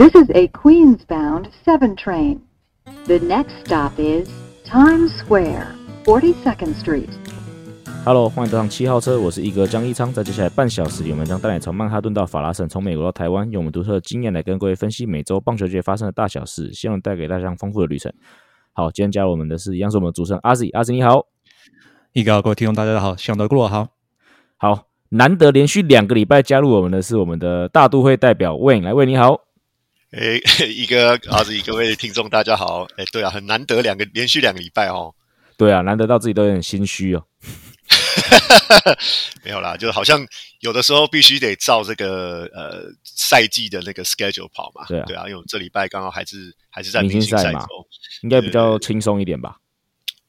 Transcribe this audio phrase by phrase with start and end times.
[0.00, 2.38] This is a Queens-bound 7 train.
[3.06, 4.28] The next stop is
[4.64, 5.74] Times Square,
[6.04, 7.08] 42nd Street.
[8.04, 10.12] Hello，欢迎登上七号车，我是一哥江一昌。
[10.12, 18.12] 在接下来半小时里，我们将带你从曼哈顿到法拉盛，从美国到台湾，用我们独特的经验来跟各位分析每周棒球界发生的大小事，希望带给大家丰富的旅程。
[18.74, 21.26] 好，今天加入我们的是一样是我们的主持人阿 Z，阿 Z 你好，
[22.12, 23.88] 一哥各位听众大家好，希望都过得好。
[24.58, 29.47] 好，难得连续两个礼拜加入我们的是我们的大都会代表 Wayne，来 Wayne 你好。
[30.10, 32.84] 哎， 一个阿子，各位听众大家好。
[32.96, 35.14] 哎，对啊，很难得两个连续两个礼拜哦。
[35.58, 37.22] 对啊，难得到自己都有点心虚哦。
[39.44, 40.26] 没有啦，就好像
[40.60, 44.86] 有的时候必须得照这个呃赛季的那个 schedule 跑嘛。
[44.86, 47.66] 对啊，对啊，因为这礼拜刚好还是还是在明星赛嘛，
[48.22, 49.56] 应该比较轻松一点吧。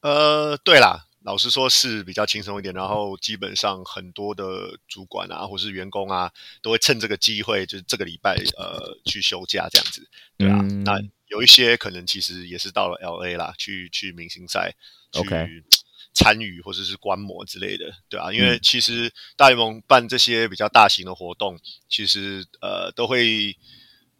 [0.02, 1.06] 呃，对啦。
[1.22, 2.74] 老实说，是比较轻松一点。
[2.74, 10.56] 然后基本上很多的主管啊，或是员工啊，都会趁这个机会，就是这个礼拜呃去休假这样子，对啊。
[10.84, 10.98] 那
[11.28, 14.74] 有一些可能其实也是到了 L A 啦，去去明星赛
[15.12, 15.64] 去
[16.14, 18.32] 参与或者是观摩之类的，对啊。
[18.32, 23.56] 因为其实大联盟办这些比较大型的活动，其实呃都会。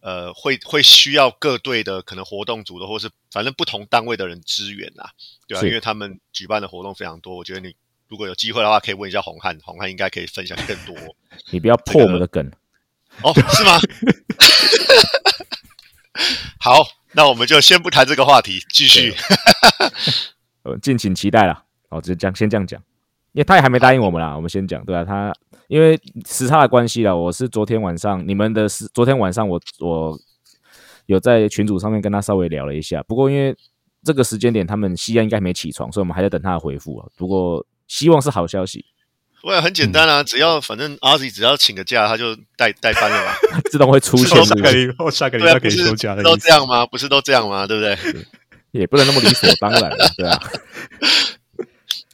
[0.01, 5.11] 呃，会会需要各队的可能活动组的，或是反正不同单位的人支援啦，
[5.47, 5.67] 对吧？
[5.67, 7.75] 因为他们举办的活动非常多，我觉得你
[8.09, 10.97] 如果有机会的话，可以问一下红汉，红汉应该可以分享更多。
[11.51, 12.51] 你不要破我们的梗
[13.23, 13.78] 哦，是吗？
[16.61, 19.15] 好，那我们就先不谈这个话题，继续。
[20.62, 21.65] 呃，敬请期待了。
[21.89, 22.83] 好，就这样，先这样讲，
[23.33, 25.33] 因为他也还没答应我们啦，我们先讲，对啊，他。
[25.69, 30.19] 因为时差的关系啦，我是昨天晚上你们的是昨天晚上我我
[31.06, 33.56] 有在群组上面跟他稍微聊了一下，不过因为
[34.03, 37.06] 这个时间点他们西安应该没起床，所以我们还在等他的回复啊。
[37.17, 38.84] 不过希望是好消息。
[39.44, 43.33] 我也很简单啊，只要反正阿 Z 只要请个假，他就代代班了嘛，
[43.70, 44.44] 自动会出现。
[44.44, 46.84] 下个礼拜下个礼拜可以休假的，都这样吗？
[46.84, 47.65] 不是都这样吗？
[47.65, 48.27] 对不对？
[48.72, 50.37] 也不能那么理所当然，对啊。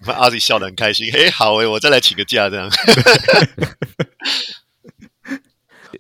[0.12, 2.70] 阿 Z 笑得很开心，嘿，好诶，我再来请个假这样。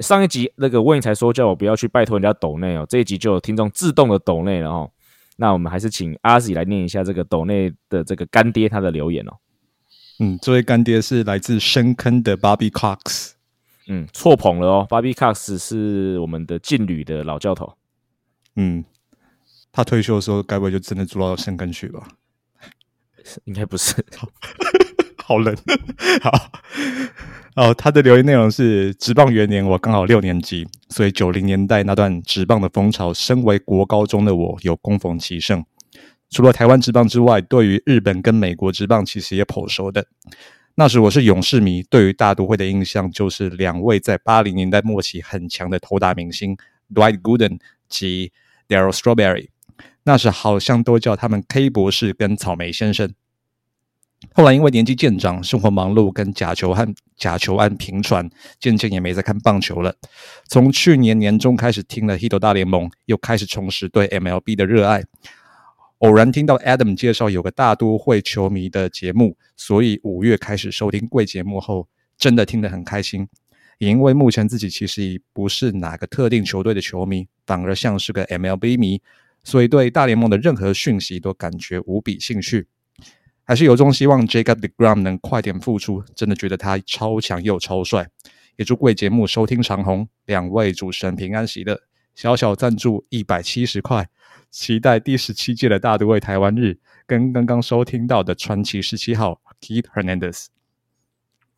[0.00, 4.90] 上一集那个问才说叫我不要去拜托人家抖内哦，这一集就有听众自动的抖内了哦。
[5.36, 9.32] 那我们还是请阿 Z 来念一下这个抖内的这个干爹他的留言哦。
[10.18, 13.32] 嗯，这位干爹是来自深坑的 Bobby Cox。
[13.88, 17.74] 嗯，错捧了哦，Bobby Cox 是我们的劲旅的老教头。
[18.56, 18.84] 嗯，
[19.72, 22.06] 他退休的时候，该不会就真的住到深坑去吧？
[23.44, 23.94] 应该不是，
[25.24, 25.56] 好冷。
[26.22, 26.50] 好
[27.56, 35.64] 哦，他的留言内容是：职棒元年，我刚好六年级，所以九零年代那段职棒的风潮，身为国高中的我有攻逢其盛。
[36.28, 40.06] 除了台湾职棒之外，对于日本跟美国职棒其实也颇熟的。
[40.74, 46.54] 那时我是勇士迷，对于大都会的印象就是两位在八零年代末期很强的投打明星
[46.92, 48.32] Dwight Gooden 及
[48.68, 49.48] Daryl Strawberry。
[50.06, 53.12] 那时好像都叫他们 K 博士跟草莓先生。
[54.32, 58.30] 后来因为年纪渐长，生活忙碌，跟假球和假球案频传，
[58.60, 59.96] 渐渐也没再看棒球了。
[60.48, 65.02] 从去年年中开始听了《Hit 大联盟》，又开始重拾对 MLB 的热爱。
[65.98, 73.26] 偶然听到 Adam 介绍有个大都会球迷的节目，所以五月开始收听贵节目后，真的听得很开心。
[73.78, 79.02] 也因为目前自己其实已不是哪个特定球队的球迷，反而像是个 MLB 迷。
[79.46, 82.66] 所以对大联盟的任何讯息都感觉无比兴趣，
[83.44, 86.02] 还是由衷希望 Jacob Degrom 能快点复出。
[86.16, 88.08] 真的觉得他超强又超帅。
[88.56, 91.80] 也祝贵节目收听长虹，两位主持人平安喜乐。
[92.16, 94.08] 小小赞助一百七十块，
[94.50, 100.46] 期待第十七届的大都会台湾日，跟刚刚收听到的传奇十七号 Keith Hernandez。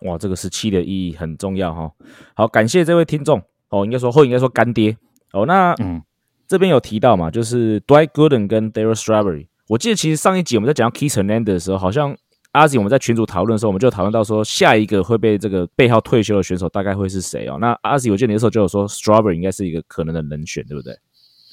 [0.01, 1.95] 哇，这个十七的意义很重要哈。
[2.35, 4.95] 好，感谢这位听众哦，应该说或应该说干爹
[5.33, 5.47] 哦。
[5.47, 6.03] 那嗯。
[6.49, 9.49] 这边有提到嘛，就是 Dwight Gooden 跟 Daryl Strawberry。
[9.69, 12.17] 我记得其实上一集我们在讲 Keith Hernandez 的时候，好像
[12.53, 17.59] 阿 Z 我们在群组讨论的时候，我们就讨论到说，下一个会被这个背号退休的选手大概会是谁哦？
[17.61, 20.99] 那阿 Z 我记得那时候就有说 Strawberry 应该是一个可能的人选，对不对？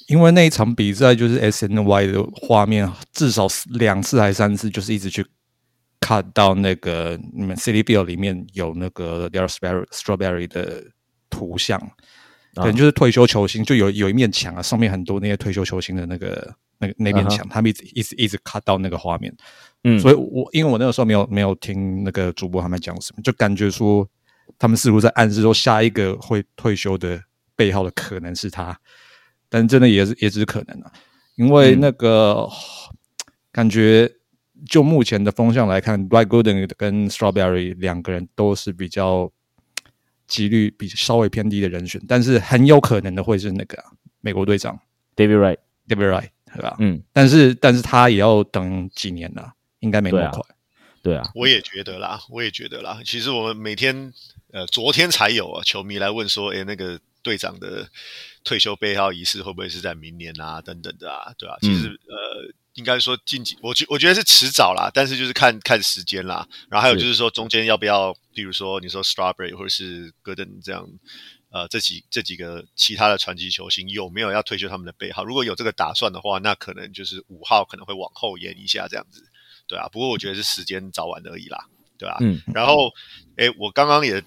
[0.08, 5.26] 因为那一场比赛就是 SNY 的画面，至少两次还三次，就是一直去
[6.00, 9.50] 看到那个你们 City Bill 里面有那个 Daryl
[9.92, 10.86] Strawberry 的
[11.30, 11.82] 图像。
[12.56, 19.36] 可能就是退休球星，就有有一面墙啊，上面很多那些退休球星的那个那个那面墙，他们一直一直一直卡到那个画面。
[19.84, 24.08] 嗯，所以我因为我那个时候没有没有听那个主播他们讲什么，就感觉说
[24.58, 27.22] 他们似乎在暗示说下一个会退休的
[27.56, 28.80] 背号的可能是他，
[29.50, 30.92] 但真的也是也只是可能啊，
[31.36, 32.48] 因为那个
[33.52, 34.10] 感觉
[34.70, 39.30] 就目前的风向来看，Right Golden 跟 Strawberry 两个人都是比较。
[40.28, 43.84] 几率比稍微偏低的人选，但是很有可能的会是那个
[44.22, 44.80] 美国队长
[45.16, 46.76] David Wright，David Wright，对吧？
[46.80, 50.42] 嗯，但是但是他也要等几年了，应该没那么快。
[51.04, 53.00] 对啊，我也觉得啦，我也觉得啦。
[53.06, 54.12] 其实我们每天，
[54.52, 57.88] 呃，昨天才有啊，球迷来问说，哎，那个队长的
[58.44, 60.60] 退休背号仪式会不会是在明年啊？
[60.62, 61.56] 等等的啊，对啊。
[61.62, 66.48] 其实呃，应该说近几，我觉我觉得是迟早啦，但是就是看看时间啦。
[66.70, 70.88] 然后还有就是说中间要不要，比如说你说 Strawberry 或者是 Gooden 这样，
[71.50, 75.24] 呃，这几这几个其他的传奇球星有没有要退休他们的背号？
[75.24, 79.24] 如果有这个打算的话，那可能就是五号可能会往后延一下这样子。
[79.68, 81.66] 对啊，不过我觉得是时间早晚而已啦，
[81.98, 82.18] 对吧？
[82.20, 82.42] 嗯。
[82.54, 82.92] 然后，
[83.38, 84.22] 哎，我刚刚也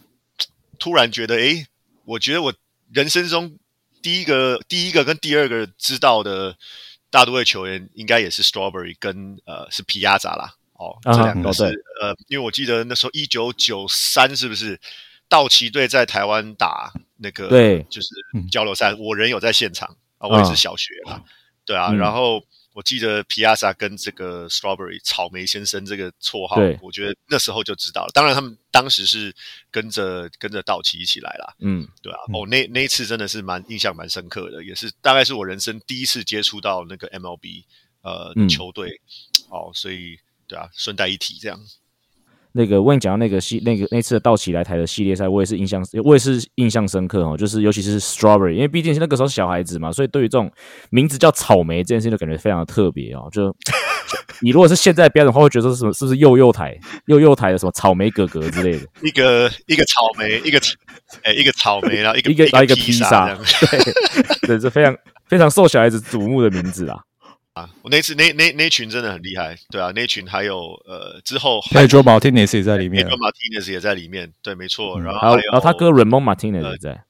[0.79, 1.67] 突然觉得，哎，
[2.05, 2.55] 我觉得我
[2.93, 3.59] 人生中
[4.03, 6.57] 第一个、第一个跟第二个知道的
[7.11, 10.55] 大都会球员，应该也是 Strawberry 跟呃是皮亚扎啦。
[10.75, 11.65] 哦，这两个是
[12.01, 14.81] 呃，因为我记得那时候一九九三是不是
[15.29, 18.09] 道奇队在台湾打那个对，就是
[18.51, 21.23] 交流赛，我人有在现场啊，我也是小学啦，
[21.65, 22.43] 对啊，然后。
[22.79, 28.13] 我记得皮亚萨跟这个 Strawberry 草莓先生这个绰号，我觉得那时候就知道了。
[28.15, 29.35] 当然，他们当时是
[29.69, 32.21] 跟着跟着道奇一起来了，嗯，对啊。
[32.33, 37.65] 哦，那那一次真的是蛮印象蛮深刻的，也是大概是我人生第一次接触到那个 MLB
[38.03, 39.01] 呃球队，
[39.49, 40.17] 哦，所以
[40.47, 41.61] 对啊，顺带一提这样。
[42.53, 47.37] 那个我跟你讲到那个系那个那次的道奇来台的系列赛，我也是印象我也是印象深刻哦。
[47.37, 50.51] 就是尤其是 Strawberry，因为毕竟是那个时候是小孩子嘛，所以对于这种
[50.91, 53.29] 名字叫草莓这件事情，就感觉非常的特别哦。
[53.31, 53.55] 就
[54.41, 55.93] 你如果是现在标准的话，会觉得是什么？
[55.93, 58.87] 是不是幼幼台幼幼台的什么草莓哥哥之类的？
[59.03, 60.59] 一个一个草莓，一个
[61.23, 63.35] 哎一个草莓，然后一个一个然后一个披萨，
[64.43, 64.97] 对，对，是非常
[65.29, 66.97] 非常受小孩子瞩目的名字啦。
[67.83, 77.05] 我那次那那那群真的很厉害，对啊，那群还有呃之后，Pedro Martinez 也在里面，Pedro Martinez 也在里面，对，没错，然后还有他哥 Ramon Martinez 也在，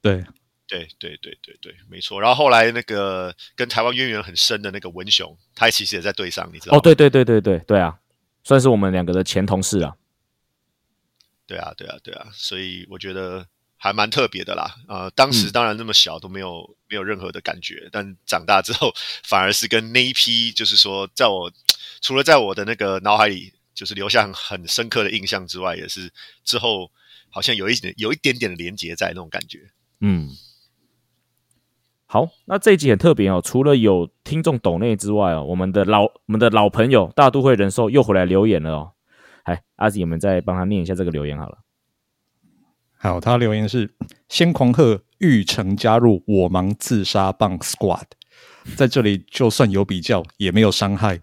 [0.00, 0.24] 对，
[0.66, 6.78] 对对对对对，没错，然后后来那个跟台湾渊源很深的那个文雄，他其实也在队上，你知道？
[6.78, 7.98] 哦，对对对对对对啊，
[8.42, 9.94] 算是我们两个的前同事啊，
[11.46, 13.46] 对啊对啊对啊，所以我觉得。
[13.84, 18.90] 还蛮特别的啦，呃，当时当然那么小都没有没有任何的感觉，但长大之后
[19.22, 21.52] 反而是跟那一批，就是说，在我
[22.00, 26.10] 除了在我的那个脑海里就是留下很深刻的印象之外，也是
[26.44, 26.90] 之后
[27.28, 29.70] 好像有一点有一点点的连结在那种感觉。
[30.00, 30.30] 嗯，
[32.06, 38.92] 好，那这一集很特别哦，除了有听众抖内之外哦，我们的老我们的老朋友大都会人寿又回来留言了哦，
[39.42, 41.58] 哎，阿子，你们再帮他念一下这个留言好了。
[43.04, 43.94] 好，他留言是：
[44.30, 48.04] 先狂贺玉成加入我盲自杀棒 squad，
[48.78, 51.20] 在这里就算有比较也没有伤害。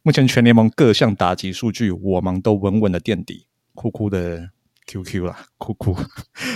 [0.00, 3.46] 目前全联盟各项打击数据，我盲都稳稳的垫底。
[3.74, 4.48] 酷酷的
[4.86, 5.94] QQ 啦，酷酷。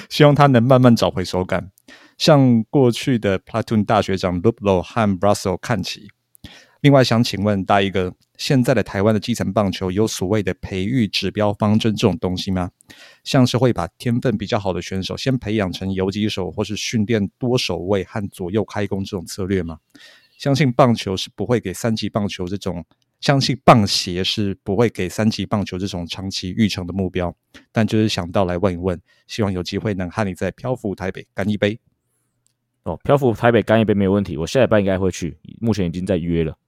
[0.09, 1.71] 希望他能慢慢找回手感，
[2.17, 6.09] 向过去的 Platoon 大学长 Luplo 和 Brussel 看齐。
[6.81, 12.71] 另外想请问大一哥，现在的台湾的基层棒球有所谓的培育指标方针这种东西吗？
[13.23, 19.79] 像是会把天分比较好的选手先培养成游击手，或是训练多守卫和左右开弓这种策略吗？
[20.37, 22.85] 相信棒球是不会给三级棒球这种，
[23.21, 27.35] 相信棒协是不会给三级棒球这种长期育成的目标。
[27.71, 31.79] 但就是想到来问一问，希望有机会能和你在漂浮台北干一杯。
[32.83, 36.59] 哦，漂浮台北干一杯没有问题，我下礼拜应该会去，目前已经在约了。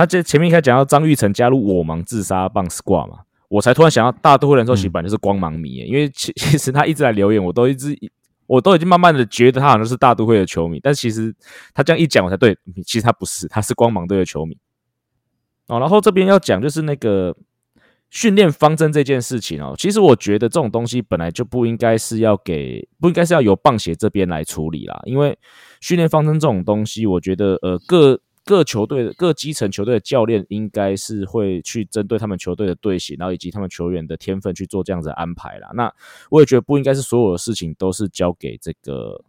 [0.00, 7.94] 他这前面应该讲到张玉成加入我盲自杀棒 squad 嘛，我才突然想到大都会人寿洗版就是光芒迷，因为其 其实他一直来留言，我都一直
[8.46, 11.34] 我都已经慢慢的觉得他好像是大都会的球迷，但其实
[11.74, 14.56] 他这样一讲我才对，其实他不是，他是光芒队的球迷。
[15.66, 17.36] 哦，然后这边要讲就是那个
[18.08, 25.38] 训练方针这件事情哦，其实我觉得这种东西本来就不应该是要给，不应该是要由棒协这边来处理啦，因为
[25.82, 28.18] 训练方针这种东西，我觉得呃各。
[28.50, 35.70] 各球队的各基层球队的教练应该是会去针对他们球队的队形，然后以及他们球员的天分去做这样子的安排啦。
[35.72, 35.94] 那
[36.30, 39.24] 我也觉得不应该是所有的事情都是交给这个。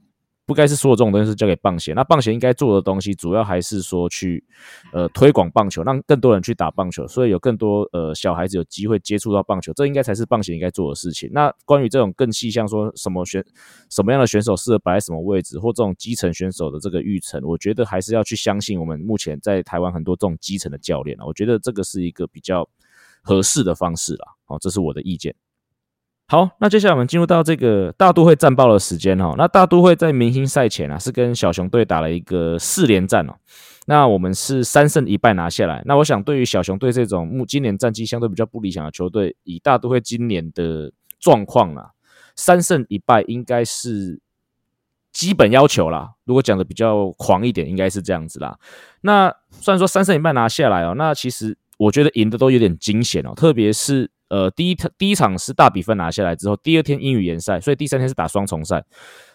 [0.52, 4.44] 不该是所有这种东西是交给棒协，那棒协应该做的东西，主要还是说去
[4.92, 11.30] 呃推广棒球，让更多人去打棒球，所以有更多呃小孩子有机会接触到棒球，这应该才是棒协应该做的事情。
[11.32, 13.42] 那关于这种更细项，说什么选
[13.90, 22.68] 什么样的选手适合摆在什么位置，或这种基层选手的这个育成，我觉得还是要去相信我们目前在台湾很多这种基层的教练啊，我觉得这个是一个比较
[23.22, 24.28] 合适的方式啦。
[24.48, 25.34] 哦，这是我的意见。
[26.32, 29.36] 好，那接下来我们进入到这个大都会战报的时间哦。
[29.38, 33.34] 那大都会在明星赛前啊，是跟小熊队打了一个四连战哦。
[33.86, 35.84] 那我们是三胜一败拿下来。
[35.86, 41.90] 那我想，对于小熊队这种目今年战绩相对比较不理想的球队，以大都会今年的状况啊，
[42.38, 44.22] 三胜一败应该是
[45.12, 46.12] 基本要求啦。
[46.24, 48.58] 如果讲的比较狂一点，应该是这样子啦。
[49.02, 58.84] 那虽然说三胜一败拿下来哦，那其实我觉得赢的都有点惊险哦，特别是呃第一场第一场是大比分拿下来之后，第二天英语联赛，所以第三天是打双重赛，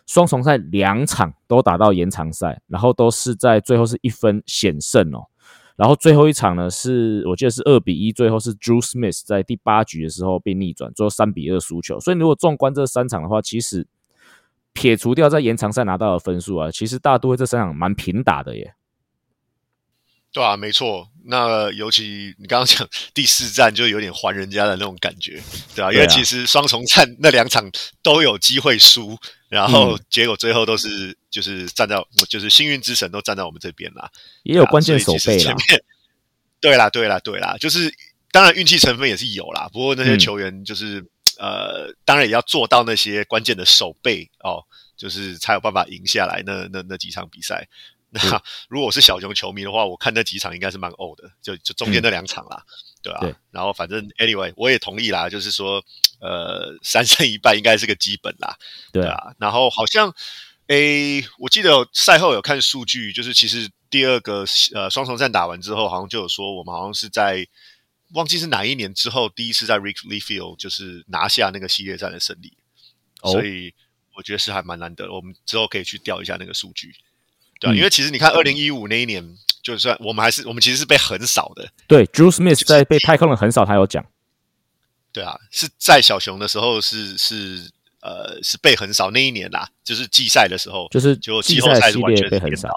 [0.07, 5.27] 双重赛两场都打到延长赛，然后都是在最后是一分险胜哦。
[5.77, 12.01] 然后最后一场呢，是我记得是二比一，最后是 Drew Smith 在第八局的时候被逆转，最后三比二输球。
[12.01, 13.87] 所以如果纵观这三场的话，其实
[14.73, 18.75] 撇除掉在延长赛拿到的分数啊，其实大都会这三场蛮平打的耶。
[20.37, 21.09] 对啊，没错。
[21.25, 25.43] 那尤其你刚刚讲第四站就有点还人家的那种感觉，
[25.75, 25.91] 对啊？
[25.91, 31.97] 因为其实双重战那两场都有机会输，然后结果最后都是就是站在
[32.29, 34.11] 就是幸运之神都站在我们这边啦，
[34.43, 35.55] 也有关键手背啦。
[36.61, 37.91] 对啦，对啦，对啦，就是
[38.31, 39.71] 当然运气成分也是有啦。
[39.73, 41.03] 不过那些球员就是
[41.39, 44.63] 呃，当然也要做到那些关键的手背哦，
[44.99, 47.67] 就是才有办法赢下来那那那几场比赛。
[48.17, 52.65] 那 如果我是小熊球迷的话，我看那几场应该是蛮呕的，就就中间那两场啦，
[53.03, 53.21] 对吧？
[53.51, 55.85] 然后反正 anyway 我也同意啦，就是说
[56.21, 58.57] 呃三胜一败应该是个基本啦，
[58.93, 59.35] 对啊。
[59.39, 60.15] 然后好像
[60.69, 64.45] 诶，我记得赛后有看数据，就是其实第二个
[64.75, 67.47] 呃双重战打完之后，好像就有说我们好像是在
[68.15, 72.57] 忘记是哪一年之后第一次在 Wrigley Field 就是拿下那个系列赛的胜利，
[73.23, 73.75] 所以
[74.17, 76.95] 我觉得是还蛮难得，我们之后可以去调一下那个数据。
[77.61, 79.25] 对，因为其实你看，二零一五那一年，
[79.63, 81.69] 就算我们还是我们其实是被横扫的。
[81.87, 84.05] 对，Drew Smith 在被太空人横扫，他有讲。
[85.13, 87.71] 对啊，是在小熊的时候是是
[88.01, 92.69] 呃是被横扫那一年啦，就是季赛的时候，就是就季后赛是完全被横扫。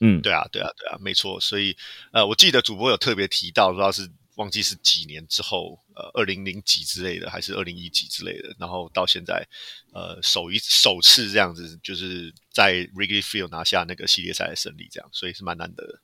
[0.00, 1.40] 嗯，对啊，对啊，对啊，没错。
[1.40, 1.76] 所以
[2.12, 4.08] 呃，我记得主播有特别提到，不知道是。
[4.36, 9.46] 忘记是几年之后，呃，二零零几之类的，还是二零一几之类的，然后到现在，
[9.92, 16.00] 呃，首一首次这样子，就是在 Wrigley Field 拿下那个系列赛的胜利，这样，所以是蛮难得的。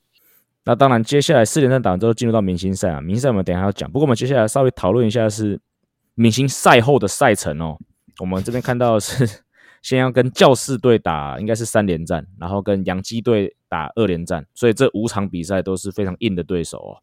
[0.64, 3.90] 那当然，接下来四连战打完之后，进入到明星赛啊，明星赛我们等一下要讲。
[3.90, 5.58] 不过我们接下来稍微讨论一下是
[6.14, 7.78] 明星赛后的赛程哦。
[8.18, 9.26] 我们这边看到是
[9.80, 17.00] 先要跟教士队打，应该是三连战，然后跟洋基队打二连战，所以这五场比赛都是非常硬的对手哦。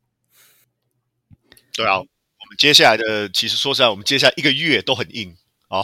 [1.75, 2.03] 对啊，我
[2.50, 5.36] 们接下来的其实说实在，我们接下来一个月都很硬
[5.70, 5.84] 哦。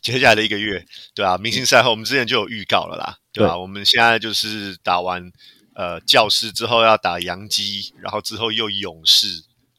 [0.00, 3.58] 接下来的一个月，对啊，明星赛后我们之前就有预告了啦，对吧？
[3.58, 5.32] 我们现在就是打完
[5.74, 9.26] 呃教师之后要打洋基，然后之后又勇士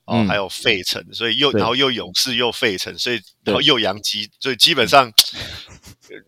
[0.07, 5.13] 哦，还有费城，所以又然后又勇士又费城，所以然后又洋基，所以基本上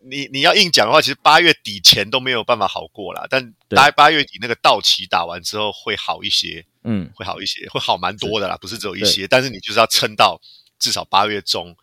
[0.08, 3.26] 你你要硬讲的话，其实八月底前都没有办法好过啦。
[3.28, 6.64] 但大概八月底那个道奇打完之后会好一些。
[6.82, 10.40] 嗯，会好一些，会好蛮多的啦，不是只有一些，但是你就是要撑到
[10.78, 11.76] 至少八月中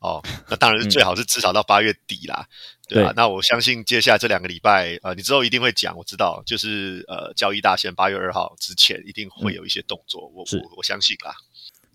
[0.00, 2.46] 哦，那当然是最好是至少到八月底啦，
[2.88, 3.12] 对吧？
[3.14, 11.32] 那我相信接下来这两个礼拜，呃，你之后一定会讲，我知道，就是呃，交易大限八月二号之前一定会有一些动作，我我我相信啦。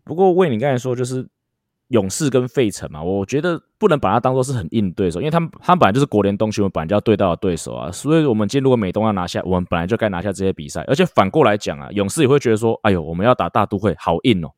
[0.03, 1.27] 不过为你刚才说，就是。
[1.89, 14.49] 勇士跟费城嘛，我觉得不能把它当做是很硬对手，因为他们他们本来就是国联东区我们本来就要对到的对手啊，所以我们今天如果美东要拿下，我们本来就该拿下这些比赛，而且反过来讲啊，勇士也会觉得说，哎呦，我们要打大都会，好硬哦。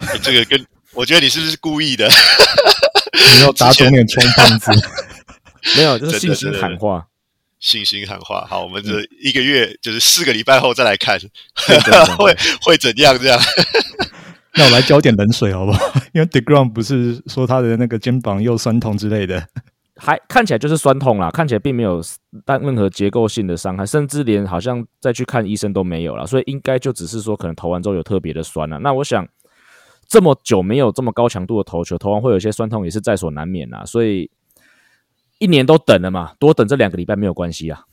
[0.24, 0.58] 这个跟
[0.96, 2.08] 我觉得你是不是故意的？
[3.36, 4.70] 你要打肿脸充胖子？
[5.76, 7.06] 没有，就是信心喊话，
[7.60, 8.46] 信心喊话。
[8.48, 11.18] 好，我们这一个月就是四个礼拜后再来看，
[12.18, 13.38] 会会怎样这样。
[14.54, 15.92] 那我来浇点冷水好不好？
[16.14, 19.46] 因为 Degrom 不是说他的那个肩膀又酸痛之类的，
[19.96, 22.02] 还看起来就是酸痛啦，看起来并没有
[22.44, 28.78] 但任何结构性的伤害，甚至连好像再去看医生都没有了，所以应该就只是说可能投完之后有特别的酸了。
[28.78, 29.28] 那我想
[30.08, 33.84] 这么久没有这么高强度的投球，投完会有些酸痛也是在所难免啊。
[33.84, 34.30] 所以
[35.38, 37.84] 一年都等了嘛，多等这两个礼拜没有关系啊。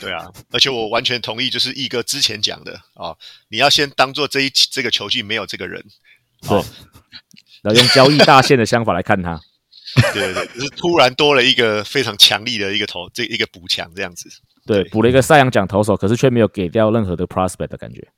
[0.00, 3.14] 对啊，而且我完全同意，就是毅哥之前讲的啊，
[3.48, 5.84] 你要先当做这一这个球季没有这个人，
[6.48, 6.64] 哦，
[7.60, 9.38] 然后用交易大线的想法来看他，
[10.14, 14.30] 对对对，就是突然多了一个非常强力的一个投，这一个补强这样子，
[14.64, 18.08] 对，补了一个赛扬奖投手，可是却没有给掉任何的 prospect 的感觉，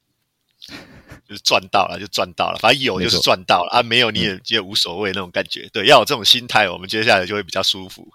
[1.33, 8.07] 就是赚到了就赚到了，反正有就是赚到了啊，没有你也也无所谓那种感觉，对，要有这种心态，我们接下来就会比较舒服，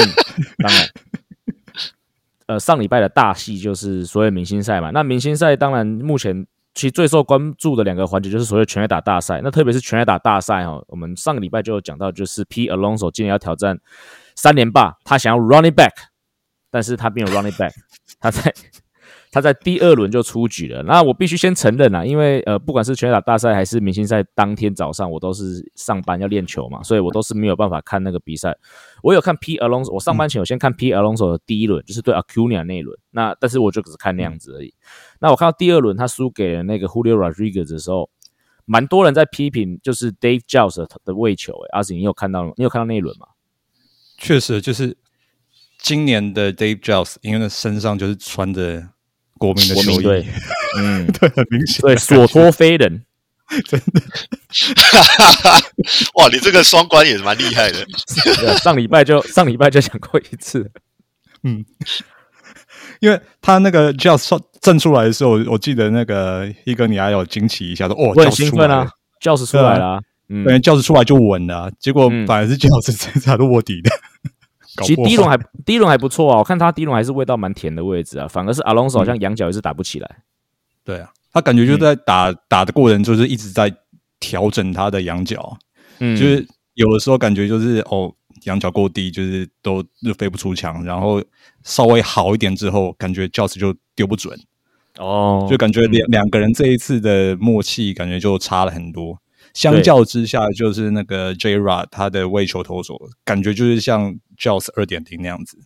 [0.00, 0.10] 嗯，
[0.58, 0.88] 当然。
[2.46, 4.90] 呃，上礼拜的大戏就是所谓明星赛嘛。
[4.92, 9.40] 那明星赛当然目前其实最受关注的两个环节就是所谓全垒打大赛。
[9.42, 13.76] 那特别是全垒打大赛哦，我们上个礼拜就有讲到，就是 P Alonso 今年要挑战
[14.36, 15.90] 三连霸，他想要 running back，
[16.70, 17.72] 但是他没有 running back，
[18.20, 18.54] 他在
[19.36, 20.82] 他在第二轮就出局了。
[20.84, 28.56] 那我必须先承认啊，因为呃，不管是全打大赛还是明星赛当天早上，我都是上班要练球嘛，所以我都是没有办法看那个比赛。
[29.02, 32.98] 我有看 P Alonso，我上班前我先看 P Alonso 的第一轮，就是对 Acuna 那一轮。
[33.10, 34.72] 那但是我就只看那样子而已。
[35.20, 38.08] 那我看到第二轮他输给了那个 Julio Rodriguez 的时候，
[38.64, 41.52] 蛮多人在批评，就是 Dave Jules 的喂球。
[41.52, 43.26] 哎，阿锦，你有看到你有看到那一轮吗？
[44.16, 44.96] 确实，就是
[45.78, 48.88] 今年的 Dave Jules，因为那身上就是穿着
[49.38, 50.24] 国民的球衣，
[50.78, 53.04] 嗯，对，很明显，对，所托非人，
[53.66, 54.00] 真的。
[56.14, 57.86] 哇，你这个双关也是蛮厉害的。
[58.58, 60.70] 上礼拜就 上礼拜就讲过一次，
[61.42, 61.64] 嗯，
[63.00, 68.90] 因为他那个 Giles 证出来的时候，我记得那个一哥你还有惊奇一下，说哦，我很兴奋啊
[69.22, 70.00] ，Giles 出来了。
[70.28, 73.90] 嗯，教室出来就稳了，结果反而是教室这才是卧底的。
[74.82, 80.16] 其实第一轮还第一轮还不错啊，我看他第一轮还是味道蛮甜的位置啊，反而是阿隆索好像仰角也是打不起来。
[80.84, 83.74] 对啊，他感觉就在打打的过程，就是一直在
[84.20, 85.56] 调整他的仰角，
[85.98, 88.12] 嗯，就是有的时候感觉就是哦
[88.44, 91.22] 仰角过低，就是都就飞不出墙，然后
[91.64, 94.38] 稍微好一点之后，感觉教室就丢不准，
[94.98, 99.18] 哦，就感觉两两个人这一次的默契感觉就差了很多。
[99.56, 105.56] 相较之下，就是那个 J Rod 他的位球投手，感觉就是像 Joss 二点零那样子，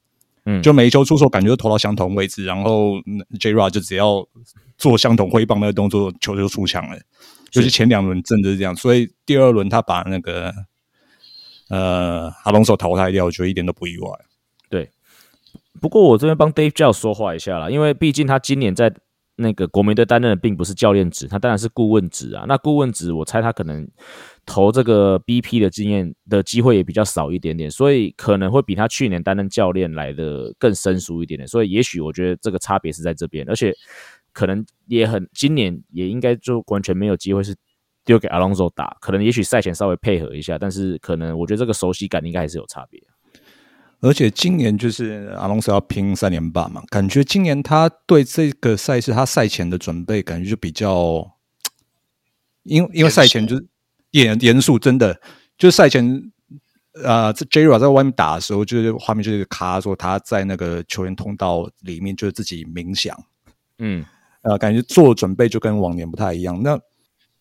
[0.44, 3.00] 嗯，就每一球出手感觉都投到相同位置，然后
[3.40, 4.24] J Rod 就只要
[4.78, 6.96] 做相同挥棒那个动作，球就出墙了。
[7.50, 10.54] 就是前两轮真的是这样，所以第二轮他把那个
[11.68, 14.08] 呃阿隆索淘汰掉，我觉得一点都不意外。
[14.68, 14.88] 对，
[15.80, 18.94] 不过我这边帮 Dave Joss 说话一下啦，因为毕竟他今年在。
[19.40, 22.44] 那个国民队担任的并不是教练职，他当然是顾问职啊。
[22.46, 23.88] 那顾问职，我猜他可能
[24.44, 31.48] 投这个 BP 的经验的机会也比较少一点点，所以可能会比他去年担任教练来的更生疏一点点。
[31.48, 33.72] 所以也许我觉得这个差别是在这边，而且
[34.32, 37.56] 可能也很今年也应该就完全没有机会是
[38.04, 43.00] 丢给阿隆索打，可能也许赛前稍微配合一下，但是可能我觉得这个熟悉感应该还是有差别。
[44.00, 51.36] 而且今年就是阿隆索要拼三连霸嘛，感觉今年他对这个赛事他赛前的准备感觉就比较，
[52.62, 53.66] 因因为赛前就是
[54.12, 55.20] 严严肃，真的。
[55.58, 56.32] 就是赛前
[57.04, 63.14] 啊，这 J 罗在外面打的时候，就是画面就是卡说他在那个球员通道里面就是自己冥想，
[63.78, 64.02] 嗯，
[64.40, 66.58] 呃，感觉做准备就跟往年不太一样。
[66.62, 66.80] 那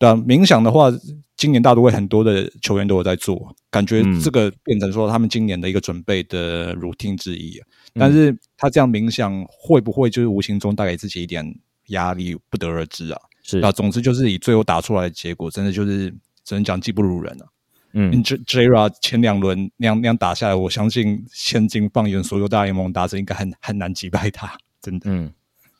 [0.00, 0.90] 对啊，冥想的话。
[1.36, 7.58] 今年大都会很多的球员都有在做，感觉这个变成说他们今年的一个准备的 routine 之一。
[7.94, 11.42] 但是他这样冥想会不会就是无形中带给自己一点
[11.86, 13.18] 压力，不得而知啊。
[13.42, 17.46] 是啊，总之就是以最后打出来的结果，真的就是只能讲技不如人了。
[17.94, 24.58] 嗯，J Jra 前两轮那样那样打下来，我相信现今放眼所有大联盟打者，应该很很难击败他。
[24.82, 25.32] 真的，嗯，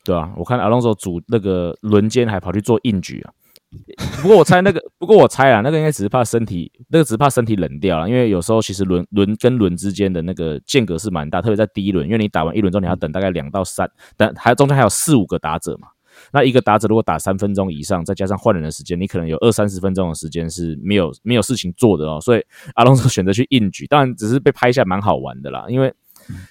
[0.03, 3.33] 对啊，我看阿隆索组那个轮奸还跑去做硬举啊。
[4.21, 8.09] 不过我猜那个， 不过我猜啊，那个应该只是怕身体，那个只是怕身体冷掉了。
[8.09, 15.87] 因为有时候其实轮轮跟轮之间的那个间隔是蛮大，特别在第一轮，因为你打完一轮之后，你要等大概两到三，等还中间还有四五个打者嘛。
[16.33, 22.19] 那一个打者如果打三分钟以上，再加上换人的时间，你可能有二三十分钟的时间是没有没有事情做的哦。
[22.19, 22.43] 所以
[22.75, 25.93] 阿隆索选择去硬举，当然只是被拍下蛮好玩的啦，因为。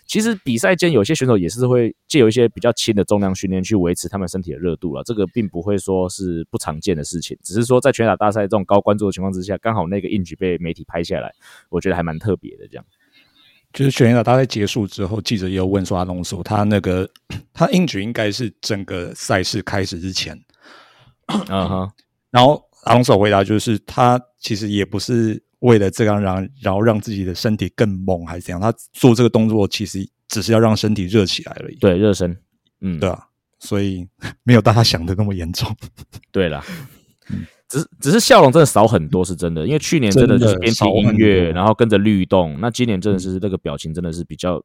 [0.06, 11.32] 其实比赛间有些选手也是会借由一些比较轻的重量训练去维持他们身体的热度了，这个并不会说是不常见的事情，只是说在拳打大赛这种高关注的情况之下，刚好那个硬举被媒体拍下来，
[11.68, 12.66] 我觉得还蛮特别的。
[12.68, 12.84] 这样，
[13.72, 17.08] 就是拳打大赛结束之后，记者也有问说阿隆索，他那个
[17.52, 20.36] 他硬举应该是整个赛事开始之前，
[21.48, 21.90] 嗯哼，
[22.30, 25.42] 然后阿隆索回答就是他其实也不是。
[25.60, 28.60] 为了这样让然后让自己的身体更猛还是怎样？
[28.60, 31.76] 他做这个动作其实只是要让身体热起来而已。
[31.76, 32.36] 对，热身。
[32.80, 33.26] 嗯，对啊，
[33.58, 34.06] 所以
[34.42, 35.74] 没有大家想的那么严重。
[36.32, 36.64] 对了，
[37.68, 39.66] 只只是笑容真的少很多，是真的。
[39.66, 42.58] 因为去年真的就是边听音乐，然后跟着律动。
[42.60, 44.62] 那今年真的是那个表情真的是比较，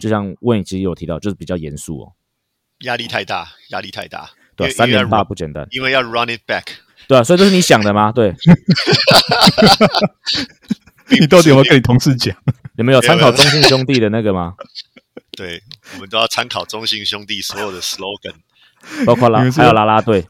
[0.00, 2.12] 就像问其实有提到，就是比较严肃哦。
[2.80, 4.28] 压力太大，压力太大。
[4.56, 6.64] 对，三连霸不简单，因为要 run it back。
[7.08, 8.12] 对啊，所以这是你想的吗？
[8.12, 8.34] 对。
[11.20, 12.34] 你到底有没有跟你同事讲？
[12.76, 14.54] 有没有参考中信兄弟的那个吗？
[15.32, 15.62] 对，
[15.94, 18.34] 我们都要参考中信兄弟所有的 slogan，
[19.04, 20.26] 包括拉还有拉拉队。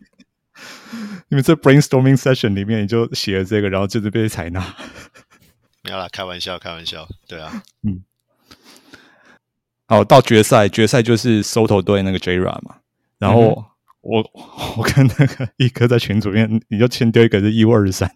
[1.29, 4.75] 你们在 brainstorming session 里面你就写了这个，然后就是被采纳。
[5.83, 7.09] 没有啦，开玩笑，开玩笑。
[7.29, 8.03] 对啊，嗯。
[9.87, 12.77] 好，到决赛，决赛就是 Soto 对那个 J Ra 嘛，
[13.19, 13.67] 然后。
[14.03, 14.31] 我
[14.77, 18.15] 我看那个一哥在群组里面，你就先丢一个是 U 二三，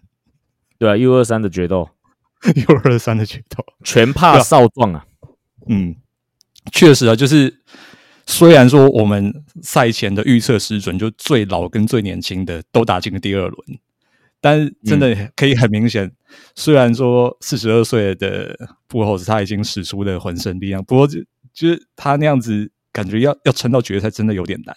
[0.77, 1.89] 对啊，U 二三的决斗
[2.43, 5.05] ，U 二三的决斗，全怕少壮啊，
[5.67, 5.95] 嗯，
[6.71, 7.61] 确实啊，就是
[8.25, 13.79] 虽然说我们赛前的预测失准，就最老跟最年轻的都打进了第二轮，
[14.41, 16.11] 但是真的可以很明显，
[16.53, 21.21] 虽然说四十二岁的布侯斯他已经使出了浑身力量，不过就
[21.53, 24.75] 就是他那样子感觉要要撑到决赛真的有点难。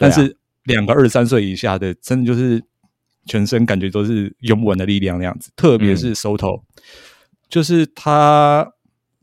[0.00, 0.37] 但是
[0.68, 2.62] 两个二十三岁以下的，真的就是
[3.26, 6.62] 全身感觉都是永稳的力量那样子，特别是 Soto，
[7.48, 8.72] 就是他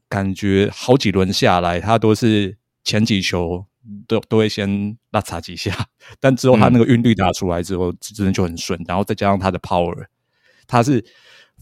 [0.10, 2.58] 感觉好几轮下来，他都是。
[2.88, 3.66] 前几球
[4.08, 5.76] 都都会先拉擦几下，
[6.20, 8.80] 但之后他那个韵律打出来之后，真的就很顺。
[8.88, 10.06] 然后再加上他的 power，
[10.68, 11.04] 他是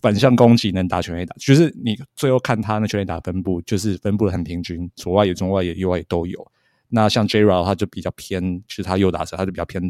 [0.01, 6.45] 反向攻击能打全垒打，就是你最后看他那全垒打分布，就是分布的很平均，左外野、中外野、右外野都有。
[6.93, 7.43] 那像 J.
[7.43, 7.63] R.
[7.63, 9.81] 他就比较偏，其实他右打者他就比较偏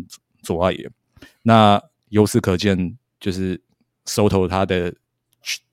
[0.41, 0.89] 左外野。
[1.41, 3.61] 那由此可见，就是
[4.05, 4.95] Soto 他的。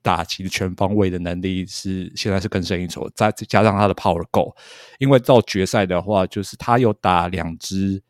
[0.01, 4.53] 打击全方位的能力是现在是更胜一筹，再加上他的 power 够，
[4.99, 8.03] 因为到决赛的话，就是他有打两支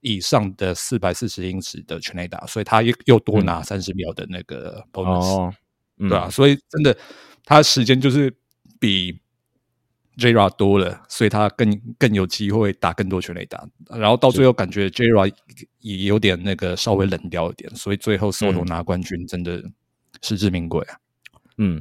[0.00, 5.54] 以上的四百四十英尺的全垒打，所以他又又多拿三十秒的那个 bonus，
[5.98, 6.28] 对吧？
[6.28, 6.96] 所以真的
[7.44, 8.36] 他时间就是
[8.80, 9.16] 比
[10.18, 13.66] J R 多了，所以他更更有机会打更多全垒打。
[13.88, 15.32] 然后到最后感觉 Jra
[15.78, 19.62] 也有点那个稍微冷掉一点，所以最后 Soto 拿冠军真的。
[20.20, 20.96] 实至名归啊，
[21.58, 21.80] 嗯，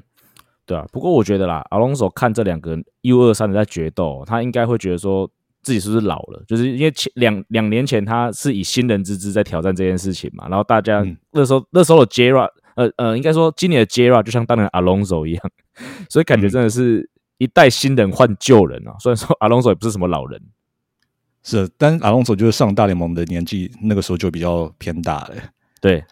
[0.64, 0.86] 对啊。
[0.92, 5.28] 不过我觉得啦，阿隆索看这两个 U 二三的在决斗，他应该会觉得说
[5.64, 6.44] 自己是不是老了？
[6.48, 10.48] 就是因为前两两年前他是以新人之姿在挑战这件事情嘛。
[10.50, 15.52] 然后大家那时候那时候的 Jra，呃呃，应该说今年的 Jra 就像当年阿隆索一样，
[16.08, 18.96] 所以感觉真的是一代新人换旧人啊。
[19.00, 20.42] 虽然说阿隆索也不是什么老人，
[21.44, 25.36] 是，但阿隆索就是上大联盟的年纪，那个时候就比较偏大了。
[25.82, 26.04] 对，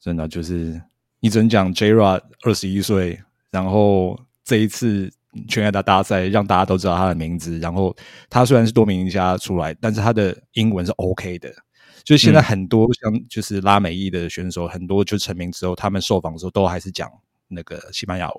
[0.00, 0.80] 真的就是。
[1.20, 1.94] 你只能讲 J.
[1.94, 3.18] Rod 二十一岁，
[3.50, 5.10] 然后这一次
[5.48, 7.58] 全垒打大赛让大家都知道他的名字。
[7.60, 7.96] 然后
[8.28, 11.50] 他虽然是多名家出来，但是他的英文是 OK 的。
[12.04, 17.10] 就是现在很多像就是拉美裔的选手，很多就成名之后，他们受访的时候都还是讲
[17.48, 18.36] 那个西班牙文。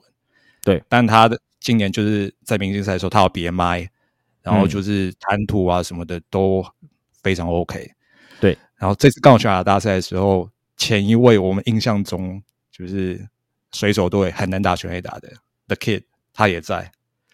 [0.62, 3.90] 对，但他的今年就是在明星赛的时候，他有别麦，
[4.44, 6.64] 然后就是谈吐啊什么的都
[7.24, 7.90] 非常 OK。
[8.40, 10.48] 对，然后这次刚好全垒打大赛的时候，
[10.78, 12.42] 前一位我们印象中。
[12.78, 13.26] 就是
[13.72, 15.32] 水手队很难打全黑打的
[15.68, 16.92] ，The Kid 他也在，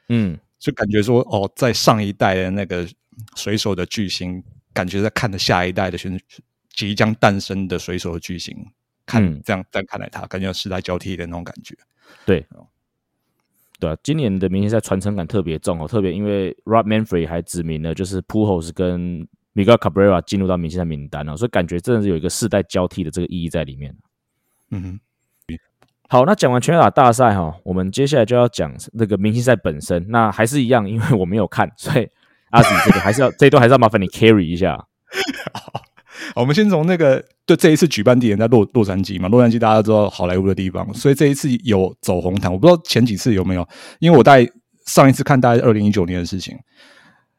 [0.10, 2.88] 嗯，就感觉说哦，在上一代的那个
[3.36, 6.16] 水手的巨星，感觉在看着下一代的选
[6.70, 8.56] 即将诞生的水手的巨星，
[9.04, 11.76] 看这样这样看待他，感觉时代交替的那种感觉。
[12.24, 12.46] 对，
[13.82, 23.94] 对啊，今年的明星赛传承感特别重哦，特别因为 Rob Manfred 还指明了就是 Pujols 跟 Miguel Cabrera 进入到明星赛名单了，所以感觉真的是有一个世代交替的这个意义在里面。
[24.70, 25.00] 嗯哼。
[26.08, 30.06] 好，那讲完全垒打大赛哈，我们接下来就要讲那个明星赛本身。
[30.10, 32.06] 那还是一样，因为我没有看，所以
[32.50, 34.76] 阿子这个还是要 这一段还是要麻烦你 carry 一下。
[35.54, 35.82] 好，
[36.36, 43.68] 我们先从那个对这一次举办地点在洛洛杉矶嘛，洛杉矶大家知道好莱坞的地方，所以这一次有走红毯，我不知道前几次有没有，
[44.00, 44.50] 因为我在
[44.86, 46.58] 上一次看大概二零一九年的事情。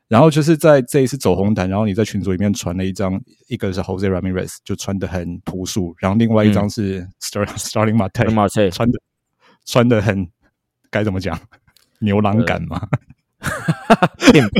[0.08, 8.98] 然后就是在这一次走红毯，然后你在群组里面传了一张，一个是 Jose Ramirez 就穿的很朴素，然后另外一张是 Starling Marte 穿的
[9.64, 10.28] 穿的很
[10.90, 11.40] 该怎么讲？
[12.00, 12.86] 牛郎感嘛，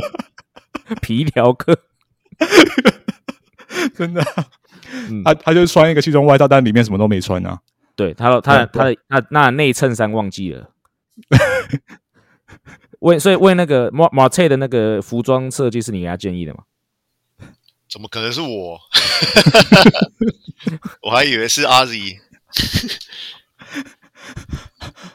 [1.03, 1.77] 皮条客，
[3.95, 4.23] 真的，
[5.25, 7.59] 他他就穿一个西装外套，但里面什么都没穿啊。
[7.95, 10.69] 对他他他的那那内衬衫忘记了。
[12.99, 16.63] 为所以为那个马马翠的那个服装设计是你给他建议的吗？
[17.89, 18.79] 怎么可能是我？
[21.03, 21.93] 我还以为是阿 Z。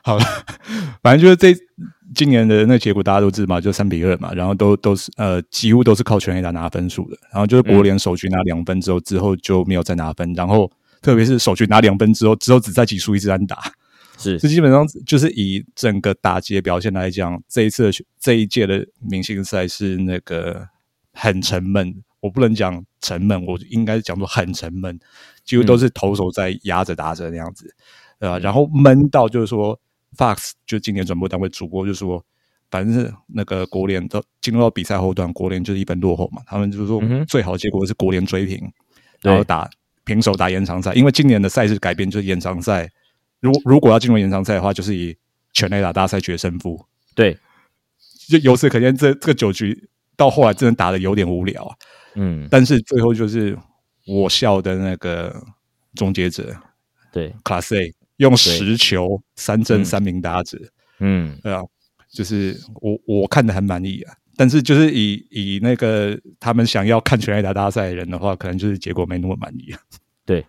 [0.03, 0.25] 好了，
[1.03, 1.53] 反正就是这
[2.19, 10.69] 今年的那结果大家都知嘛，就三比二嘛，然后都都是呃几乎都是靠全垒打拿分数的，然后就是国联首局拿两分之后，之后就没有再拿分，然后
[11.01, 13.73] 特别是首局拿两分之后，之后只在几输一支单打。
[14.19, 20.67] 是， 这基本上就是以整个打击的表现来讲，这一次的这一届的明星赛是那个
[21.13, 21.95] 很沉闷。
[22.19, 24.99] 我不能讲沉闷，我应该讲说很沉闷，
[25.45, 27.73] 几乎都是投手在压着打着那样子，
[28.19, 28.41] 对吧？
[28.41, 29.79] 然后闷到就是说
[30.17, 32.25] ，Fox 就今年转播单位主播就说，
[32.71, 38.71] 反正是那个国联都进入到比赛后段，国联就是一分落后嘛，他们就是说最好结果是国联追平，
[39.21, 39.69] 然后打
[40.05, 42.89] 平手打延长赛，因为今年的赛事改变就是延长赛。
[43.41, 45.17] 如如果要进入延长赛的话，就是以
[45.53, 46.85] 全垒打大赛决胜负。
[47.15, 47.39] 对，
[48.29, 51.79] 就由此可见，这这个九局到后来真的打的有点无聊。
[52.15, 53.57] 嗯，但是最后就是
[54.07, 55.41] 我笑的那个
[55.95, 56.53] 终结者，
[57.13, 60.57] 对，Class A 用十球三振三名打者。
[61.01, 61.63] 嗯，对啊，
[62.13, 64.15] 就是我我看的很满意啊。
[64.37, 69.75] 但是就是以以那个他们想要看全垒打大赛的人的话，可能就是结果没那么满意。
[70.25, 70.45] 对，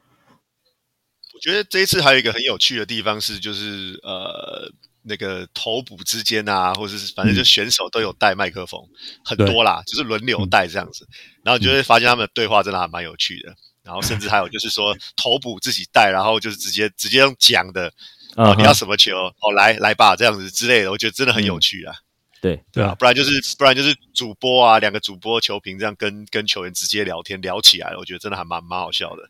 [1.33, 4.71] 我觉得这一次还有一个很有趣的地方是，就是呃。
[5.01, 8.79] 那个头补之间啊，或者是反正就选手都有带麦克风，
[9.23, 11.07] 很多啦，就是轮流带这样子。
[11.41, 13.55] 然后你就会发现他们的对话真的还蛮有趣的。
[13.89, 17.91] 然后甚至还有就是说头补自己带，然后就是直接直接用讲的，
[18.35, 19.17] 哦，你要什么球？
[19.17, 21.95] 哦，来来吧，这样子之类的，我觉得真的很有趣啊。
[22.39, 29.23] 对对啊，不然就是不然就是主播啊，两个主播球评这样跟跟球员直接聊天聊起来了，我觉得真的还蛮蛮好笑的。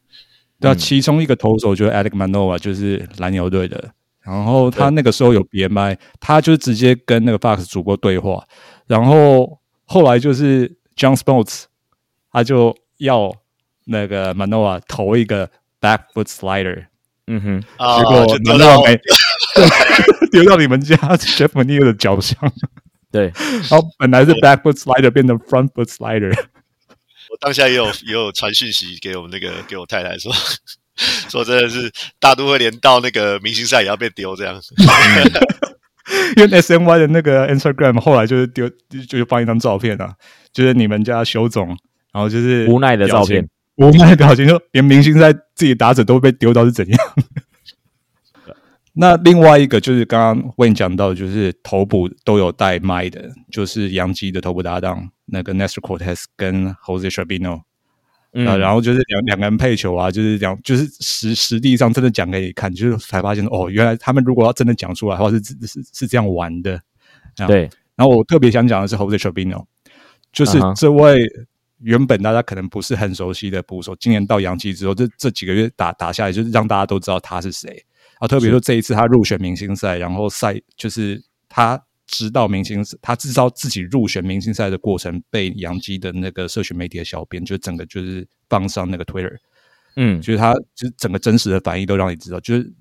[0.60, 3.94] 对啊，其中一个投手就是 Alex Manoa，就是蓝牛队的。
[4.22, 8.46] 然后他那个时候有别麦，他就直接跟那个 Fox 主播对话。
[8.86, 11.64] 然后后来就是 John Sports，
[12.32, 13.34] 他就要
[13.90, 15.50] 那个 Manoa 投一个
[15.82, 16.86] back foot slider，
[17.28, 19.00] 嗯哼，结果 Manoa 没
[20.32, 22.38] 丢到你们家 Jeff Mania 的脚上。
[23.12, 23.32] 对，
[23.70, 26.34] 然后本来是 back foot slider 变成 front foot slider。
[27.30, 30.32] 我当下也有也有传讯息给我们那个给我太太说。
[31.30, 34.60] 说真的是大都会连到那个明星赛也要被丢这样，
[36.36, 38.70] 因为 S M Y 的那个 Instagram 后来就是丢，
[39.08, 40.14] 就是放一张照片啊，
[40.52, 41.70] 就是你们家修总，
[42.12, 43.48] 然后就是无奈的照片，
[43.80, 47.00] 无奈的表情，说连明星在自己打者都被丢到是怎样？
[48.94, 57.62] 那另外一个就是刚刚为你讲到，就是头部都有带麦的，就是杨基的头部搭档那个 Nestor Cortez 跟 Jose Shabino。
[58.46, 66.80] 啊，然后就是两两个人配球啊，就是讲，就是实实地上真的讲给你看，就是才发现哦，原来他们如果要真的讲出来的话，是是是这样玩的。
[67.48, 67.68] 对。
[67.96, 69.66] 然后我特别想讲的是 Jose Trevino，
[70.32, 71.20] 就是这位
[71.82, 77.84] 原本大家可能不是很熟悉的捕手，今年到洋基之后，这这几个月打打下来，就是让大家都知道他是谁
[78.20, 78.28] 啊。
[78.28, 81.82] 特别说这一次他入选明星赛，然后赛就是他。
[82.12, 89.32] 知道明星，他知道自己入选明星赛的过程，被杨基的那个社群媒体的小编，就整个就是放上那个 Twitter，
[89.96, 92.74] 嗯，就是他就是整个真实的反应都让你知道，就是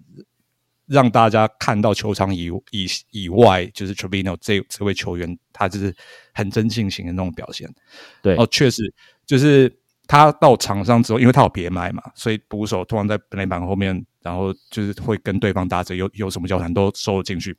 [0.89, 5.95] 让大家看到球场以以以外，就是 Trevino 这这位球员，他就是
[6.33, 7.69] 很真性情的那种表现。
[8.23, 8.83] 对，哦，确实
[9.27, 9.73] 就是
[10.07, 17.57] 他到场上之后，因为他有别麦嘛，所以捕手突然在本垒板后面，然后就是会跟对方打者有有什么交谈都收了进去。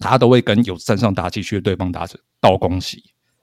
[0.00, 3.00] 他都会跟有站上打击区的对方打者道恭喜，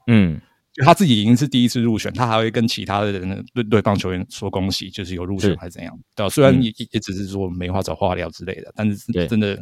[0.07, 0.37] 嗯，
[0.73, 5.97] 就他自己已经是第一次入选，他还会跟其他的人对对方球员说恭喜，就是有入选还是怎样？
[6.15, 9.61] 对，虽然也也只是说没话找话聊之类的，但是真的